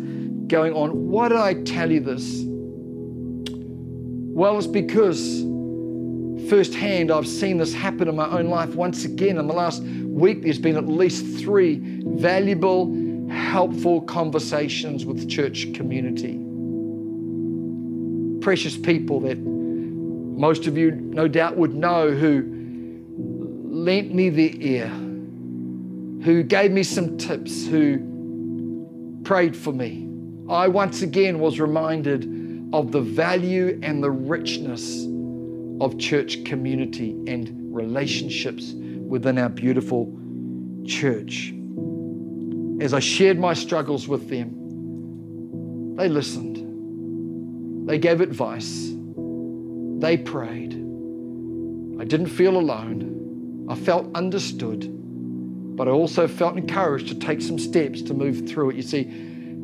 going 0.46 0.72
on. 0.74 1.08
Why 1.08 1.28
did 1.28 1.38
I 1.38 1.54
tell 1.64 1.90
you 1.90 1.98
this? 1.98 2.44
Well, 4.32 4.56
it's 4.56 4.68
because 4.68 5.40
firsthand 6.48 7.10
I've 7.10 7.26
seen 7.26 7.58
this 7.58 7.74
happen 7.74 8.06
in 8.06 8.14
my 8.14 8.30
own 8.30 8.46
life 8.46 8.76
once 8.76 9.04
again. 9.04 9.38
In 9.38 9.48
the 9.48 9.54
last 9.54 9.82
week, 9.82 10.42
there's 10.42 10.60
been 10.60 10.76
at 10.76 10.86
least 10.86 11.42
three 11.42 11.80
valuable, 12.04 12.94
helpful 13.28 14.02
conversations 14.02 15.04
with 15.04 15.28
church 15.28 15.74
community 15.74 16.44
precious 18.40 18.76
people 18.76 19.20
that 19.20 19.38
most 19.38 20.66
of 20.66 20.76
you 20.78 20.92
no 20.92 21.28
doubt 21.28 21.56
would 21.56 21.74
know 21.74 22.10
who 22.10 22.54
lent 23.66 24.14
me 24.14 24.30
their 24.30 24.54
ear, 24.54 24.88
who 24.88 26.42
gave 26.42 26.70
me 26.70 26.82
some 26.82 27.16
tips, 27.18 27.66
who 27.66 29.20
prayed 29.24 29.56
for 29.56 29.72
me. 29.72 30.08
I 30.48 30.68
once 30.68 31.02
again 31.02 31.38
was 31.40 31.60
reminded 31.60 32.70
of 32.72 32.92
the 32.92 33.00
value 33.00 33.78
and 33.82 34.02
the 34.02 34.10
richness 34.10 35.04
of 35.80 35.98
church 35.98 36.44
community 36.44 37.10
and 37.26 37.74
relationships 37.74 38.72
within 38.72 39.38
our 39.38 39.48
beautiful 39.48 40.12
church. 40.86 41.52
As 42.80 42.94
I 42.94 43.00
shared 43.00 43.38
my 43.38 43.54
struggles 43.54 44.06
with 44.06 44.28
them, 44.28 45.96
they 45.96 46.08
listened. 46.08 46.67
They 47.88 47.98
gave 47.98 48.20
advice. 48.20 48.92
They 49.98 50.18
prayed. 50.18 50.74
I 51.98 52.04
didn't 52.04 52.28
feel 52.28 52.58
alone. 52.58 53.66
I 53.70 53.76
felt 53.76 54.14
understood, 54.14 54.86
but 55.74 55.88
I 55.88 55.92
also 55.92 56.28
felt 56.28 56.58
encouraged 56.58 57.08
to 57.08 57.14
take 57.14 57.40
some 57.40 57.58
steps 57.58 58.02
to 58.02 58.12
move 58.12 58.46
through 58.46 58.70
it. 58.70 58.76
You 58.76 58.82
see, 58.82 59.10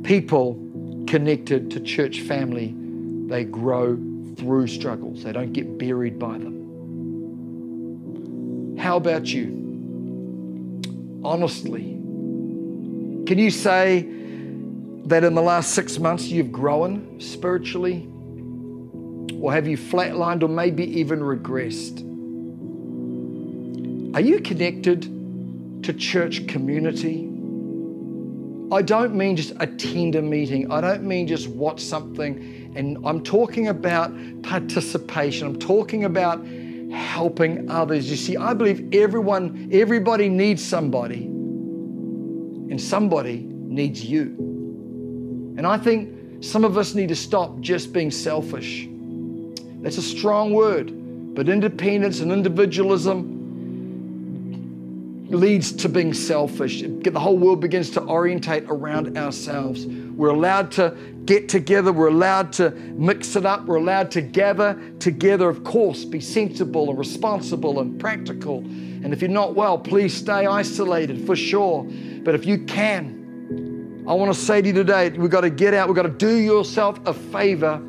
people 0.05 0.55
connected 1.07 1.71
to 1.73 1.81
church 1.81 2.23
family, 2.23 2.75
they 3.27 3.45
grow 3.45 3.99
through 4.37 4.69
struggles, 4.69 5.23
they 5.23 5.33
don't 5.33 5.53
get 5.53 5.77
buried 5.77 6.19
by 6.19 6.39
them. 6.39 6.55
How 8.79 8.97
about 8.97 9.27
you? 9.27 9.61
Honestly, 11.23 11.83
can 13.27 13.39
you 13.39 13.51
say 13.51 14.09
that 15.05 15.25
in 15.25 15.35
the 15.35 15.43
last 15.43 15.75
six 15.75 15.99
months 15.99 16.29
you've 16.29 16.53
grown 16.53 17.21
spiritually? 17.21 18.09
Or 19.41 19.53
have 19.53 19.67
you 19.67 19.77
flatlined 19.77 20.43
or 20.43 20.49
maybe 20.49 20.85
even 21.01 21.21
regressed? 21.21 22.03
Are 24.15 24.21
you 24.21 24.41
connected 24.41 25.83
to 25.83 25.93
church 25.93 26.47
community? 26.47 27.31
I 28.73 28.83
don't 28.83 29.15
mean 29.15 29.37
just 29.37 29.53
attend 29.61 30.15
a 30.15 30.23
meeting. 30.23 30.71
I 30.71 30.81
don't 30.81 31.03
mean 31.05 31.27
just 31.27 31.49
watch 31.49 31.81
something. 31.81 32.73
And 32.77 32.99
I'm 33.05 33.23
talking 33.23 33.69
about 33.69 34.13
participation. 34.43 35.47
I'm 35.47 35.59
talking 35.59 36.05
about 36.05 36.45
helping 36.93 37.71
others. 37.71 38.11
You 38.11 38.17
see, 38.17 38.37
I 38.37 38.55
believe 38.55 38.95
everyone, 38.95 39.69
everybody 39.73 40.29
needs 40.29 40.65
somebody, 40.65 41.25
and 41.25 42.81
somebody 42.81 43.39
needs 43.39 44.05
you. 44.05 44.27
And 45.57 45.67
I 45.67 45.77
think 45.77 46.43
some 46.45 46.65
of 46.65 46.79
us 46.79 46.95
need 46.95 47.09
to 47.09 47.17
stop 47.17 47.61
just 47.61 47.93
being 47.93 48.11
selfish. 48.11 48.89
That's 49.85 49.99
a 49.99 50.03
strong 50.03 50.55
word, 50.55 51.35
but 51.35 51.47
independence 51.51 52.21
and 52.21 52.33
individualism 52.33 53.35
leads 55.29 55.73
to 55.73 55.91
being 55.91 56.15
selfish. 56.15 56.81
The 56.81 57.21
whole 57.21 57.37
world 57.37 57.61
begins 57.61 57.91
to 57.91 58.03
orientate 58.03 58.65
around 58.69 59.19
ourselves. 59.19 59.85
We're 59.85 60.31
allowed 60.31 60.73
to 60.73 60.97
get 61.27 61.51
together, 61.51 61.93
we're 61.93 62.09
allowed 62.09 62.51
to 62.55 62.71
mix 62.71 63.37
it 63.37 63.45
up, 63.45 63.67
we're 63.67 63.77
allowed 63.77 64.11
to 64.13 64.23
gather 64.23 64.81
together, 65.01 65.51
of 65.51 65.65
course, 65.65 66.03
be 66.07 66.21
sensible 66.21 66.89
and 66.89 66.99
responsible 66.99 67.81
and 67.81 68.01
practical. 68.01 68.61
And 68.61 69.13
if 69.13 69.21
you're 69.21 69.31
not 69.31 69.55
well, 69.55 69.77
please 69.77 70.15
stay 70.15 70.47
isolated 70.47 71.27
for 71.27 71.37
sure. 71.37 71.85
But 72.23 72.35
if 72.35 72.47
you 72.47 72.65
can, 72.65 74.05
I 74.09 74.15
want 74.15 74.33
to 74.33 74.41
say 74.41 74.63
to 74.63 74.67
you 74.67 74.73
today, 74.73 75.11
we've 75.11 75.31
got 75.31 75.43
to 75.43 75.51
get 75.51 75.75
out, 75.75 75.89
we've 75.89 75.97
got 75.97 76.05
to 76.05 76.09
do 76.09 76.37
yourself 76.37 77.07
a 77.07 77.13
favor 77.13 77.83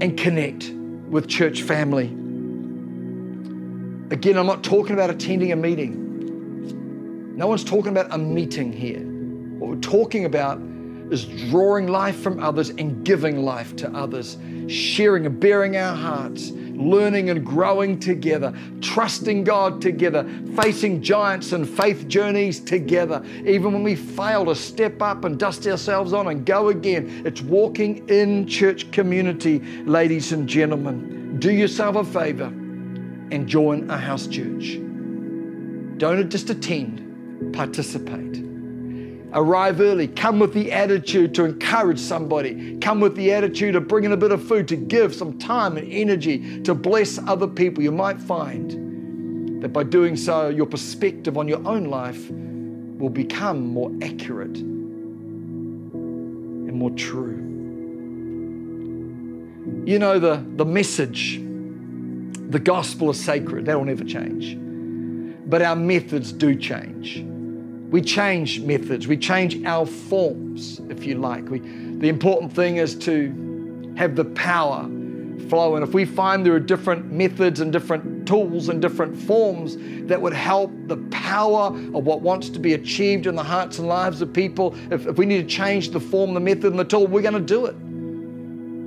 and 0.00 0.16
connect 0.16 0.70
with 1.08 1.28
church 1.28 1.62
family. 1.62 2.06
Again, 4.10 4.38
I'm 4.38 4.46
not 4.46 4.62
talking 4.62 4.94
about 4.94 5.10
attending 5.10 5.52
a 5.52 5.56
meeting. 5.56 7.36
No 7.36 7.46
one's 7.46 7.64
talking 7.64 7.92
about 7.92 8.12
a 8.12 8.18
meeting 8.18 8.72
here. 8.72 9.00
What 9.58 9.70
we're 9.70 9.80
talking 9.80 10.24
about 10.24 10.60
is 11.10 11.24
drawing 11.50 11.88
life 11.88 12.18
from 12.20 12.42
others 12.42 12.70
and 12.70 13.04
giving 13.04 13.44
life 13.44 13.76
to 13.76 13.90
others, 13.92 14.36
sharing 14.68 15.26
and 15.26 15.38
bearing 15.40 15.76
our 15.76 15.96
hearts, 15.96 16.50
learning 16.78 17.30
and 17.30 17.44
growing 17.44 17.98
together, 17.98 18.54
trusting 18.80 19.44
God 19.44 19.82
together, 19.82 20.28
facing 20.56 21.02
giants 21.02 21.52
and 21.52 21.68
faith 21.68 22.08
journeys 22.08 22.60
together. 22.60 23.24
Even 23.44 23.72
when 23.72 23.82
we 23.82 23.96
fail 23.96 24.44
to 24.46 24.54
step 24.54 25.02
up 25.02 25.24
and 25.24 25.38
dust 25.38 25.66
ourselves 25.66 26.12
on 26.12 26.28
and 26.28 26.46
go 26.46 26.68
again, 26.68 27.22
it's 27.24 27.42
walking 27.42 28.08
in 28.08 28.46
church 28.46 28.90
community, 28.92 29.58
ladies 29.84 30.32
and 30.32 30.48
gentlemen. 30.48 31.38
Do 31.38 31.52
yourself 31.52 31.96
a 31.96 32.04
favor 32.04 32.46
and 32.46 33.46
join 33.46 33.90
a 33.90 33.98
house 33.98 34.26
church. 34.26 34.78
Don't 35.98 36.30
just 36.30 36.48
attend, 36.48 37.52
participate. 37.52 38.47
Arrive 39.32 39.80
early. 39.80 40.08
Come 40.08 40.38
with 40.38 40.54
the 40.54 40.72
attitude 40.72 41.34
to 41.34 41.44
encourage 41.44 41.98
somebody. 41.98 42.78
Come 42.78 43.00
with 43.00 43.14
the 43.14 43.32
attitude 43.32 43.76
of 43.76 43.86
bringing 43.86 44.12
a 44.12 44.16
bit 44.16 44.32
of 44.32 44.46
food 44.46 44.66
to 44.68 44.76
give 44.76 45.14
some 45.14 45.38
time 45.38 45.76
and 45.76 45.90
energy 45.92 46.62
to 46.62 46.74
bless 46.74 47.18
other 47.18 47.46
people. 47.46 47.82
You 47.82 47.92
might 47.92 48.18
find 48.18 49.62
that 49.62 49.70
by 49.70 49.82
doing 49.82 50.16
so, 50.16 50.48
your 50.48 50.66
perspective 50.66 51.36
on 51.36 51.48
your 51.48 51.66
own 51.66 51.84
life 51.84 52.30
will 52.30 53.10
become 53.10 53.66
more 53.66 53.92
accurate 54.02 54.56
and 54.56 56.72
more 56.72 56.90
true. 56.90 57.44
You 59.84 59.98
know, 59.98 60.18
the, 60.18 60.44
the 60.56 60.64
message 60.64 61.40
the 62.48 62.58
gospel 62.58 63.10
is 63.10 63.22
sacred, 63.22 63.66
that 63.66 63.76
will 63.76 63.84
never 63.84 64.04
change. 64.04 64.56
But 65.46 65.60
our 65.60 65.76
methods 65.76 66.32
do 66.32 66.54
change. 66.54 67.22
We 67.90 68.02
change 68.02 68.60
methods, 68.60 69.06
we 69.06 69.16
change 69.16 69.64
our 69.64 69.86
forms, 69.86 70.80
if 70.90 71.04
you 71.04 71.14
like. 71.14 71.48
We, 71.48 71.60
the 71.60 72.08
important 72.08 72.52
thing 72.52 72.76
is 72.76 72.94
to 73.00 73.94
have 73.96 74.14
the 74.14 74.26
power 74.26 74.88
flow. 75.48 75.76
And 75.76 75.82
if 75.82 75.94
we 75.94 76.04
find 76.04 76.44
there 76.44 76.54
are 76.54 76.60
different 76.60 77.10
methods 77.10 77.60
and 77.60 77.72
different 77.72 78.28
tools 78.28 78.68
and 78.68 78.82
different 78.82 79.16
forms 79.16 79.76
that 80.06 80.20
would 80.20 80.34
help 80.34 80.70
the 80.86 80.98
power 81.10 81.68
of 81.68 82.04
what 82.04 82.20
wants 82.20 82.50
to 82.50 82.58
be 82.58 82.74
achieved 82.74 83.26
in 83.26 83.34
the 83.34 83.42
hearts 83.42 83.78
and 83.78 83.88
lives 83.88 84.20
of 84.20 84.32
people, 84.32 84.74
if, 84.90 85.06
if 85.06 85.16
we 85.16 85.24
need 85.24 85.48
to 85.48 85.48
change 85.48 85.90
the 85.90 86.00
form, 86.00 86.34
the 86.34 86.40
method, 86.40 86.66
and 86.66 86.78
the 86.78 86.84
tool, 86.84 87.06
we're 87.06 87.22
going 87.22 87.34
to 87.34 87.40
do 87.40 87.66
it 87.66 87.74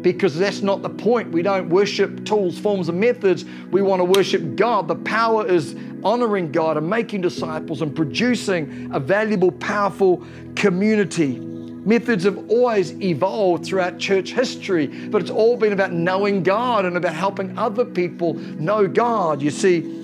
because 0.01 0.35
that's 0.35 0.61
not 0.61 0.81
the 0.81 0.89
point. 0.89 1.31
We 1.31 1.41
don't 1.41 1.69
worship 1.69 2.25
tools, 2.25 2.57
forms, 2.57 2.89
and 2.89 2.99
methods. 2.99 3.45
We 3.71 3.81
want 3.81 3.99
to 3.99 4.05
worship 4.05 4.55
God. 4.55 4.87
The 4.87 4.95
power 4.95 5.45
is 5.45 5.75
honoring 6.03 6.51
God 6.51 6.77
and 6.77 6.89
making 6.89 7.21
disciples 7.21 7.81
and 7.81 7.95
producing 7.95 8.89
a 8.93 8.99
valuable, 8.99 9.51
powerful 9.51 10.25
community. 10.55 11.39
Methods 11.83 12.25
have 12.25 12.37
always 12.49 12.91
evolved 13.01 13.65
throughout 13.65 13.97
church 13.97 14.33
history, 14.33 14.85
but 14.85 15.19
it's 15.19 15.31
all 15.31 15.57
been 15.57 15.73
about 15.73 15.91
knowing 15.91 16.43
God 16.43 16.85
and 16.85 16.95
about 16.95 17.15
helping 17.15 17.57
other 17.57 17.83
people 17.83 18.35
know 18.35 18.87
God. 18.87 19.41
You 19.41 19.49
see, 19.49 20.00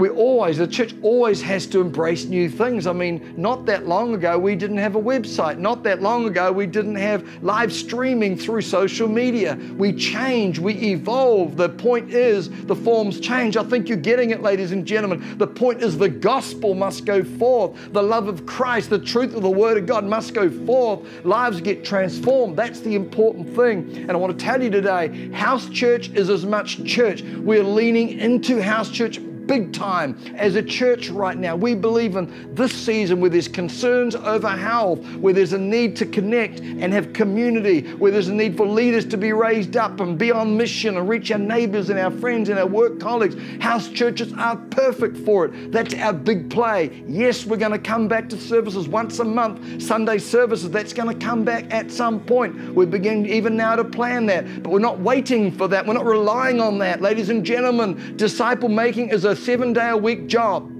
we 0.00 0.08
always, 0.08 0.58
the 0.58 0.66
church 0.66 0.94
always 1.02 1.42
has 1.42 1.66
to 1.66 1.80
embrace 1.80 2.24
new 2.24 2.48
things. 2.48 2.86
I 2.86 2.92
mean, 2.92 3.34
not 3.36 3.66
that 3.66 3.86
long 3.86 4.14
ago, 4.14 4.38
we 4.38 4.56
didn't 4.56 4.78
have 4.78 4.96
a 4.96 5.00
website. 5.00 5.58
Not 5.58 5.82
that 5.84 6.00
long 6.00 6.26
ago, 6.26 6.50
we 6.50 6.66
didn't 6.66 6.96
have 6.96 7.28
live 7.42 7.72
streaming 7.72 8.36
through 8.36 8.62
social 8.62 9.08
media. 9.08 9.58
We 9.76 9.92
change, 9.92 10.58
we 10.58 10.74
evolve. 10.74 11.56
The 11.56 11.68
point 11.68 12.10
is, 12.10 12.50
the 12.64 12.74
forms 12.74 13.20
change. 13.20 13.56
I 13.56 13.62
think 13.62 13.88
you're 13.88 13.98
getting 13.98 14.30
it, 14.30 14.42
ladies 14.42 14.72
and 14.72 14.86
gentlemen. 14.86 15.36
The 15.38 15.46
point 15.46 15.82
is, 15.82 15.98
the 15.98 16.08
gospel 16.08 16.74
must 16.74 17.04
go 17.04 17.22
forth. 17.22 17.92
The 17.92 18.02
love 18.02 18.28
of 18.28 18.46
Christ, 18.46 18.90
the 18.90 18.98
truth 18.98 19.34
of 19.34 19.42
the 19.42 19.50
Word 19.50 19.76
of 19.76 19.86
God 19.86 20.04
must 20.04 20.34
go 20.34 20.50
forth. 20.64 21.24
Lives 21.24 21.60
get 21.60 21.84
transformed. 21.84 22.56
That's 22.56 22.80
the 22.80 22.94
important 22.94 23.54
thing. 23.54 23.96
And 23.96 24.12
I 24.12 24.16
want 24.16 24.38
to 24.38 24.44
tell 24.44 24.62
you 24.62 24.70
today, 24.70 25.30
house 25.32 25.68
church 25.68 26.08
is 26.10 26.30
as 26.30 26.46
much 26.46 26.84
church. 26.84 27.22
We're 27.22 27.62
leaning 27.62 28.18
into 28.18 28.62
house 28.62 28.90
church 28.90 29.18
big 29.50 29.72
time 29.72 30.16
as 30.36 30.54
a 30.54 30.62
church 30.62 31.08
right 31.10 31.36
now. 31.36 31.56
We 31.56 31.74
believe 31.74 32.14
in 32.14 32.54
this 32.54 32.70
season 32.70 33.20
where 33.20 33.30
there's 33.30 33.48
concerns 33.48 34.14
over 34.14 34.48
health, 34.48 35.04
where 35.16 35.34
there's 35.34 35.54
a 35.54 35.58
need 35.58 35.96
to 35.96 36.06
connect 36.06 36.60
and 36.60 36.92
have 36.92 37.12
community, 37.12 37.80
where 37.94 38.12
there's 38.12 38.28
a 38.28 38.32
need 38.32 38.56
for 38.56 38.64
leaders 38.64 39.04
to 39.06 39.16
be 39.16 39.32
raised 39.32 39.76
up 39.76 39.98
and 39.98 40.16
be 40.16 40.30
on 40.30 40.56
mission 40.56 40.96
and 40.96 41.08
reach 41.08 41.32
our 41.32 41.38
neighbors 41.38 41.90
and 41.90 41.98
our 41.98 42.12
friends 42.12 42.48
and 42.48 42.60
our 42.60 42.66
work 42.66 43.00
colleagues. 43.00 43.34
House 43.60 43.88
churches 43.88 44.32
are 44.34 44.56
perfect 44.70 45.16
for 45.16 45.46
it. 45.46 45.72
That's 45.72 45.94
our 45.94 46.12
big 46.12 46.48
play. 46.48 47.02
Yes, 47.08 47.44
we're 47.44 47.56
going 47.56 47.72
to 47.72 47.78
come 47.80 48.06
back 48.06 48.28
to 48.28 48.38
services 48.38 48.86
once 48.86 49.18
a 49.18 49.24
month, 49.24 49.82
Sunday 49.82 50.18
services. 50.18 50.70
That's 50.70 50.92
going 50.92 51.18
to 51.18 51.26
come 51.26 51.42
back 51.42 51.64
at 51.74 51.90
some 51.90 52.20
point. 52.20 52.72
We're 52.72 52.86
beginning 52.86 53.26
even 53.26 53.56
now 53.56 53.74
to 53.74 53.82
plan 53.82 54.26
that, 54.26 54.62
but 54.62 54.70
we're 54.70 54.78
not 54.78 55.00
waiting 55.00 55.50
for 55.50 55.66
that. 55.66 55.84
We're 55.84 55.94
not 55.94 56.06
relying 56.06 56.60
on 56.60 56.78
that. 56.78 57.02
Ladies 57.02 57.30
and 57.30 57.44
gentlemen, 57.44 58.16
disciple 58.16 58.68
making 58.68 59.08
is 59.08 59.24
a 59.24 59.39
seven 59.40 59.72
day 59.72 59.90
a 59.90 59.96
week 59.96 60.26
job, 60.26 60.70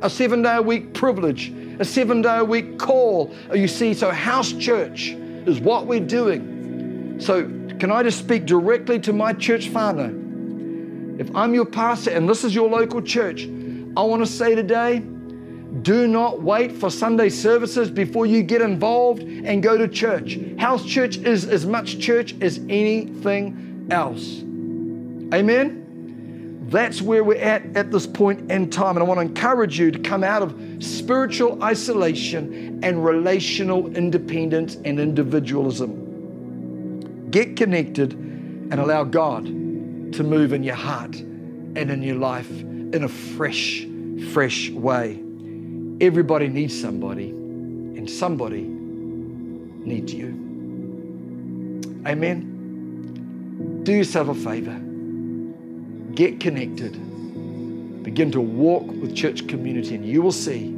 a 0.00 0.08
seven 0.08 0.42
day 0.42 0.56
a 0.56 0.62
week 0.62 0.94
privilege, 0.94 1.52
a 1.78 1.84
seven 1.84 2.22
day 2.22 2.38
a 2.38 2.44
week 2.44 2.78
call. 2.78 3.34
Uh, 3.50 3.54
you 3.54 3.68
see, 3.68 3.94
so 3.94 4.10
house 4.10 4.52
church 4.52 5.10
is 5.46 5.60
what 5.60 5.86
we're 5.86 6.00
doing. 6.00 7.16
So, 7.18 7.44
can 7.78 7.90
I 7.90 8.02
just 8.02 8.18
speak 8.18 8.46
directly 8.46 8.98
to 9.00 9.12
my 9.12 9.32
church 9.32 9.68
father? 9.68 10.06
If 11.18 11.34
I'm 11.34 11.54
your 11.54 11.66
pastor 11.66 12.10
and 12.10 12.28
this 12.28 12.44
is 12.44 12.54
your 12.54 12.68
local 12.68 13.02
church, 13.02 13.44
I 13.44 14.02
want 14.02 14.24
to 14.24 14.30
say 14.30 14.54
today, 14.54 15.02
do 15.82 16.06
not 16.06 16.42
wait 16.42 16.72
for 16.72 16.90
Sunday 16.90 17.28
services 17.28 17.90
before 17.90 18.26
you 18.26 18.42
get 18.42 18.62
involved 18.62 19.22
and 19.22 19.62
go 19.62 19.76
to 19.76 19.88
church. 19.88 20.38
House 20.58 20.84
church 20.84 21.18
is 21.18 21.46
as 21.46 21.66
much 21.66 21.98
church 21.98 22.34
as 22.40 22.58
anything 22.68 23.88
else. 23.90 24.40
Amen? 25.34 25.85
That's 26.68 27.00
where 27.00 27.22
we're 27.22 27.40
at 27.40 27.76
at 27.76 27.92
this 27.92 28.08
point 28.08 28.50
in 28.50 28.70
time. 28.70 28.96
And 28.96 29.04
I 29.04 29.06
want 29.06 29.18
to 29.18 29.22
encourage 29.22 29.78
you 29.78 29.92
to 29.92 30.00
come 30.00 30.24
out 30.24 30.42
of 30.42 30.52
spiritual 30.80 31.62
isolation 31.62 32.80
and 32.82 33.04
relational 33.04 33.94
independence 33.94 34.74
and 34.84 34.98
individualism. 34.98 37.30
Get 37.30 37.56
connected 37.56 38.14
and 38.14 38.74
allow 38.74 39.04
God 39.04 39.44
to 39.44 40.24
move 40.24 40.52
in 40.52 40.64
your 40.64 40.74
heart 40.74 41.14
and 41.14 41.88
in 41.88 42.02
your 42.02 42.16
life 42.16 42.50
in 42.50 43.04
a 43.04 43.08
fresh, 43.08 43.86
fresh 44.32 44.68
way. 44.70 45.22
Everybody 46.00 46.48
needs 46.48 46.80
somebody, 46.80 47.30
and 47.30 48.10
somebody 48.10 48.62
needs 48.62 50.12
you. 50.12 50.30
Amen. 52.06 53.82
Do 53.84 53.92
yourself 53.92 54.28
a 54.28 54.34
favor 54.34 54.82
get 56.16 56.40
connected, 56.40 56.92
begin 58.02 58.32
to 58.32 58.40
walk 58.40 58.86
with 58.86 59.14
church 59.14 59.46
community, 59.46 59.94
and 59.94 60.04
you 60.04 60.22
will 60.22 60.32
see 60.32 60.72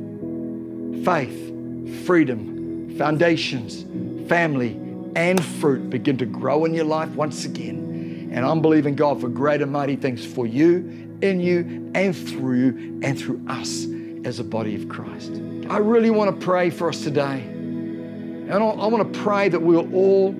faith, 1.04 2.04
freedom, 2.04 2.94
foundations, 2.98 3.84
family, 4.28 4.78
and 5.16 5.42
fruit 5.42 5.88
begin 5.88 6.18
to 6.18 6.26
grow 6.26 6.64
in 6.64 6.74
your 6.74 6.84
life 6.84 7.08
once 7.10 7.44
again. 7.44 8.30
And 8.32 8.44
I'm 8.44 8.60
believing 8.60 8.94
God 8.94 9.20
for 9.20 9.28
great 9.28 9.62
and 9.62 9.72
mighty 9.72 9.96
things 9.96 10.24
for 10.26 10.46
you, 10.46 11.16
in 11.22 11.40
you, 11.40 11.90
and 11.94 12.14
through 12.14 12.58
you, 12.58 13.00
and 13.02 13.18
through 13.18 13.40
us 13.48 13.86
as 14.24 14.38
a 14.38 14.44
body 14.44 14.74
of 14.74 14.88
Christ. 14.88 15.32
I 15.70 15.78
really 15.78 16.10
want 16.10 16.38
to 16.38 16.44
pray 16.44 16.70
for 16.70 16.88
us 16.88 17.02
today. 17.02 17.40
And 17.40 18.52
I 18.52 18.58
want 18.58 19.12
to 19.12 19.20
pray 19.20 19.48
that 19.48 19.60
we'll 19.60 19.92
all 19.94 20.32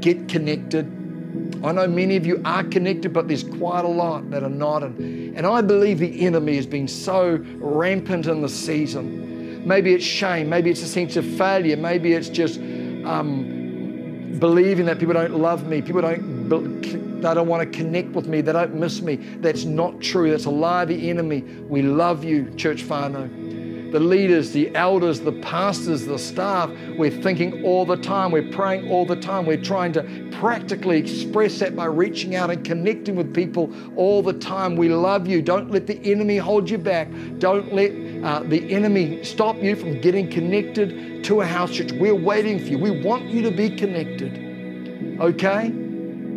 get 0.00 0.28
connected. 0.28 0.90
I 1.62 1.72
know 1.72 1.86
many 1.86 2.16
of 2.16 2.26
you 2.26 2.40
are 2.44 2.64
connected, 2.64 3.12
but 3.12 3.28
there's 3.28 3.44
quite 3.44 3.84
a 3.84 3.88
lot 3.88 4.30
that 4.30 4.42
are 4.42 4.48
not. 4.48 4.82
And, 4.82 5.36
and 5.36 5.46
I 5.46 5.60
believe 5.60 5.98
the 5.98 6.26
enemy 6.26 6.56
has 6.56 6.66
been 6.66 6.88
so 6.88 7.44
rampant 7.58 8.26
in 8.26 8.40
the 8.40 8.48
season. 8.48 9.66
Maybe 9.66 9.92
it's 9.92 10.04
shame, 10.04 10.48
maybe 10.48 10.70
it's 10.70 10.82
a 10.82 10.88
sense 10.88 11.16
of 11.16 11.26
failure, 11.26 11.76
maybe 11.76 12.14
it's 12.14 12.30
just 12.30 12.58
um, 13.04 14.36
believing 14.38 14.86
that 14.86 14.98
people 14.98 15.14
don't 15.14 15.34
love 15.34 15.66
me, 15.66 15.82
people 15.82 16.00
don't, 16.00 17.20
they 17.20 17.34
don't 17.34 17.46
want 17.46 17.70
to 17.70 17.78
connect 17.78 18.08
with 18.10 18.26
me, 18.26 18.40
they 18.40 18.52
don't 18.52 18.74
miss 18.74 19.02
me. 19.02 19.16
That's 19.16 19.64
not 19.64 20.00
true. 20.00 20.30
That's 20.30 20.46
a 20.46 20.50
lie 20.50 20.86
the 20.86 21.10
enemy. 21.10 21.42
We 21.42 21.82
love 21.82 22.24
you, 22.24 22.54
Church 22.54 22.84
Whānau 22.84 23.39
the 23.92 24.00
leaders, 24.00 24.52
the 24.52 24.74
elders, 24.74 25.20
the 25.20 25.32
pastors, 25.32 26.06
the 26.06 26.18
staff, 26.18 26.70
we're 26.96 27.10
thinking 27.10 27.64
all 27.64 27.84
the 27.84 27.96
time, 27.96 28.30
we're 28.30 28.50
praying 28.50 28.90
all 28.90 29.04
the 29.04 29.16
time, 29.16 29.46
we're 29.46 29.62
trying 29.62 29.92
to 29.92 30.28
practically 30.32 30.98
express 30.98 31.58
that 31.58 31.74
by 31.76 31.84
reaching 31.84 32.36
out 32.36 32.50
and 32.50 32.64
connecting 32.64 33.16
with 33.16 33.34
people 33.34 33.72
all 33.96 34.22
the 34.22 34.32
time. 34.32 34.76
We 34.76 34.88
love 34.88 35.26
you. 35.26 35.42
Don't 35.42 35.70
let 35.70 35.86
the 35.86 36.00
enemy 36.10 36.36
hold 36.36 36.70
you 36.70 36.78
back. 36.78 37.08
Don't 37.38 37.72
let 37.72 37.90
uh, 38.24 38.42
the 38.44 38.72
enemy 38.72 39.22
stop 39.24 39.56
you 39.56 39.76
from 39.76 40.00
getting 40.00 40.30
connected 40.30 41.24
to 41.24 41.40
a 41.40 41.46
house 41.46 41.72
church. 41.72 41.92
We're 41.92 42.14
waiting 42.14 42.58
for 42.58 42.66
you. 42.66 42.78
We 42.78 43.02
want 43.02 43.26
you 43.26 43.42
to 43.42 43.50
be 43.50 43.70
connected. 43.70 45.18
Okay? 45.20 45.89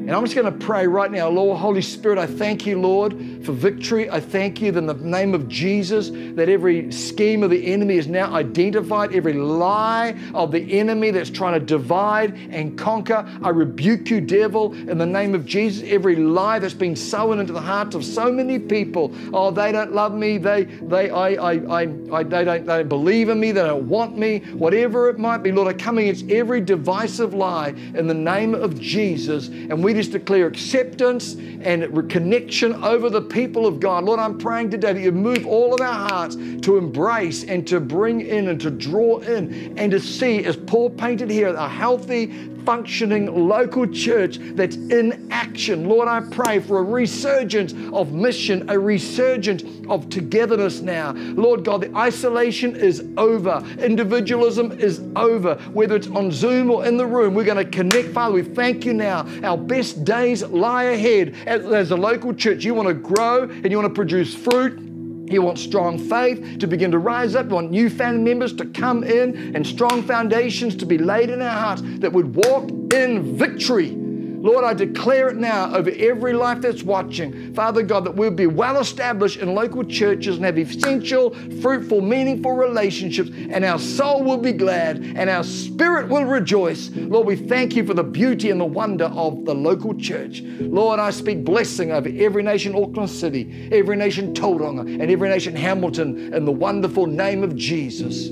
And 0.04 0.12
I'm 0.12 0.26
just 0.26 0.36
going 0.36 0.52
to 0.52 0.66
pray 0.66 0.86
right 0.86 1.10
now, 1.10 1.30
Lord, 1.30 1.58
Holy 1.58 1.82
Spirit, 1.82 2.18
I 2.18 2.26
thank 2.26 2.66
you, 2.66 2.78
Lord, 2.78 3.13
for 3.46 3.54
victory. 3.54 4.10
I 4.10 4.20
thank 4.20 4.62
you 4.62 4.68
in 4.78 4.86
the 4.86 4.96
name 4.96 5.34
of 5.34 5.48
Jesus 5.48 6.10
that 6.36 6.50
every 6.50 6.92
scheme 6.92 7.42
of 7.42 7.50
the 7.50 7.66
enemy 7.72 7.96
is 7.96 8.08
now 8.08 8.34
identified, 8.34 9.16
every 9.16 9.32
lie 9.32 10.13
of 10.34 10.52
the 10.52 10.78
enemy 10.78 11.12
that's 11.12 11.30
trying 11.30 11.58
to 11.58 11.66
divide 11.66 12.36
and 12.52 12.78
conquer. 12.78 13.26
I 13.42 13.48
rebuke 13.48 14.10
you, 14.10 14.20
devil, 14.20 14.74
in 14.74 14.98
the 14.98 15.06
name 15.06 15.34
of 15.36 15.46
Jesus. 15.46 15.89
Every 15.89 16.18
lie 16.18 16.60
that's 16.60 16.74
been 16.74 16.98
sown 16.98 17.39
into 17.39 17.54
the 17.54 17.62
hearts 17.62 17.96
of 17.96 18.04
so 18.04 18.30
many 18.30 18.60
people. 18.60 19.16
Oh, 19.32 19.52
they 19.52 19.72
don't 19.72 19.94
love 19.94 20.13
me. 20.13 20.38
They, 20.38 20.66
they, 20.66 21.12
I, 21.12 21.30
I, 21.30 21.54
I, 21.54 21.82
I 22.12 22.24
they, 22.24 22.44
don't, 22.44 22.66
they 22.66 22.80
don't 22.80 22.89
believe 22.89 23.30
in 23.30 23.39
me. 23.39 23.54
They 23.54 23.63
don't 23.63 23.88
want 23.88 24.18
me. 24.18 24.39
Whatever 24.52 25.10
it 25.10 25.18
might 25.18 25.44
be, 25.44 25.54
Lord, 25.54 25.74
I 25.74 25.78
come 25.78 25.98
against 25.98 26.30
every 26.30 26.60
divisive 26.60 27.34
lie 27.34 27.70
in 27.96 28.08
the 28.08 28.13
name 28.13 28.54
of 28.54 28.78
Jesus. 28.78 29.48
And 29.48 29.82
we 29.82 29.92
just 29.93 30.12
declare 30.12 30.47
acceptance 30.47 31.36
and 31.36 32.10
connection 32.10 32.84
over 32.84 33.10
the 33.10 33.21
people 33.21 33.65
of 33.65 33.79
God. 33.79 34.03
Lord, 34.03 34.19
I'm 34.19 34.38
praying 34.38 34.71
today 34.71 34.93
that 34.93 35.01
you 35.01 35.12
move 35.12 35.45
all 35.45 35.73
of 35.73 35.82
our 35.82 36.10
hearts 36.10 36.36
to 36.36 36.77
embrace 36.77 37.43
and 37.43 37.67
to 37.67 37.79
bring 37.79 38.21
in 38.21 38.47
and 38.47 38.60
to 38.62 38.71
draw 38.71 39.19
in 39.19 39.77
and 39.77 39.91
to 39.91 39.99
see, 39.99 40.43
as 40.45 40.56
Paul 40.56 40.89
painted 40.89 41.29
here, 41.29 41.47
a 41.47 41.67
healthy, 41.67 42.27
functioning 42.65 43.47
local 43.47 43.88
church 43.88 44.38
that's 44.39 44.76
in 44.76 45.28
action. 45.32 45.88
Lord, 45.88 46.08
I 46.08 46.21
pray 46.21 46.60
for 46.60 46.80
a 46.80 46.84
resurgence 46.84 47.73
of 47.93 48.13
mission, 48.13 48.69
a 48.69 48.78
resurgence 48.78 49.63
of 49.89 50.10
togetherness 50.10 50.82
now. 50.82 51.13
Lord 51.13 51.63
God, 51.65 51.82
the 51.82 51.95
isolation 51.95 52.76
is 52.76 53.06
over, 53.17 53.63
individualism 53.80 54.71
is 54.73 55.02
over. 55.15 55.56
Whether 55.73 55.95
it's 55.95 56.08
on 56.08 56.32
Zoom 56.32 56.71
or 56.71 56.86
in 56.86 56.97
the 56.97 57.06
room, 57.06 57.34
we're 57.34 57.43
going 57.43 57.63
to 57.63 57.69
connect. 57.69 58.10
Father, 58.10 58.36
we 58.36 58.43
thank 58.43 58.86
you 58.86 58.93
now. 58.93 59.28
Our 59.43 59.58
best 59.58 60.04
days 60.04 60.43
lie 60.43 60.84
ahead. 60.84 61.36
As, 61.45 61.65
as 61.65 61.91
a 61.91 61.97
local 61.97 62.34
church, 62.34 62.63
you 62.63 62.73
want 62.73 62.88
to 62.88 62.93
grow 62.93 63.43
and 63.43 63.69
you 63.71 63.78
want 63.78 63.89
to 63.89 63.95
produce 63.95 64.34
fruit 64.34 64.92
you 65.34 65.41
want 65.41 65.58
strong 65.58 65.98
faith 65.98 66.60
to 66.60 66.67
begin 66.67 66.91
to 66.91 67.00
rise 67.00 67.36
up. 67.36 67.50
You 67.50 67.56
want 67.56 67.72
new 67.72 67.89
family 67.89 68.24
members 68.24 68.54
to 68.54 68.65
come 68.65 69.04
in 69.04 69.56
and 69.56 69.65
strong 69.65 70.04
foundations 70.04 70.76
to 70.78 70.86
be 70.86 70.98
laid 70.98 71.30
in 71.30 71.41
our 71.41 71.60
hearts 71.60 71.82
that 72.00 72.13
would 72.13 72.36
walk 72.36 72.69
in 72.93 73.38
victory 73.38 74.03
Lord, 74.43 74.65
I 74.65 74.73
declare 74.73 75.29
it 75.29 75.38
now 75.38 75.73
over 75.73 75.89
every 75.89 76.34
life 76.34 76.60
that's 76.60 76.84
watching, 76.84 77.53
Father 77.53 77.82
God, 77.82 78.03
that 78.03 78.15
we'll 78.15 78.29
be 78.29 78.45
well 78.45 78.77
established 78.77 79.39
in 79.39 79.56
local 79.56 79.86
churches 79.86 80.36
and 80.36 80.43
have 80.43 80.60
essential, 80.60 81.34
fruitful, 81.62 82.01
meaningful 82.01 82.51
relationships, 82.51 83.29
and 83.34 83.63
our 83.63 83.79
soul 83.79 84.21
will 84.21 84.38
be 84.38 84.51
glad 84.51 84.97
and 84.97 85.29
our 85.29 85.45
spirit 85.45 86.10
will 86.10 86.25
rejoice. 86.25 86.89
Lord, 86.93 87.25
we 87.25 87.38
thank 87.38 87.77
you 87.77 87.86
for 87.86 87.93
the 87.93 88.03
beauty 88.03 88.49
and 88.49 88.60
the 88.60 88.65
wonder 88.65 89.06
of 89.06 89.45
the 89.45 89.56
local 89.56 89.97
church. 89.97 90.41
Lord, 90.41 90.99
I 90.99 91.12
speak 91.12 91.45
blessing 91.45 91.93
over 91.93 92.10
every 92.13 92.43
nation, 92.43 92.75
Auckland 92.75 93.12
City, 93.12 93.69
every 93.71 93.95
nation, 93.95 94.34
Tauranga, 94.34 94.82
and 94.82 95.10
every 95.10 95.29
nation, 95.29 95.56
Hamilton, 95.56 96.34
in 96.34 96.43
the 96.43 96.51
wonderful 96.51 97.06
name 97.06 97.43
of 97.43 97.56
Jesus. 97.56 98.27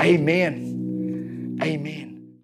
Amen. 0.00 1.58
Amen. 1.62 2.38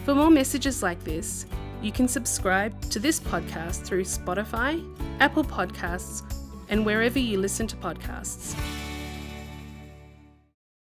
For 0.04 0.14
more 0.16 0.30
messages 0.30 0.82
like 0.82 1.04
this, 1.04 1.46
you 1.80 1.92
can 1.92 2.08
subscribe 2.08 2.80
to 2.90 2.98
this 2.98 3.20
podcast 3.20 3.84
through 3.84 4.02
Spotify, 4.02 4.84
Apple 5.20 5.44
Podcasts, 5.44 6.24
and 6.68 6.84
wherever 6.84 7.20
you 7.20 7.38
listen 7.38 7.68
to 7.68 7.76
podcasts. 7.76 8.56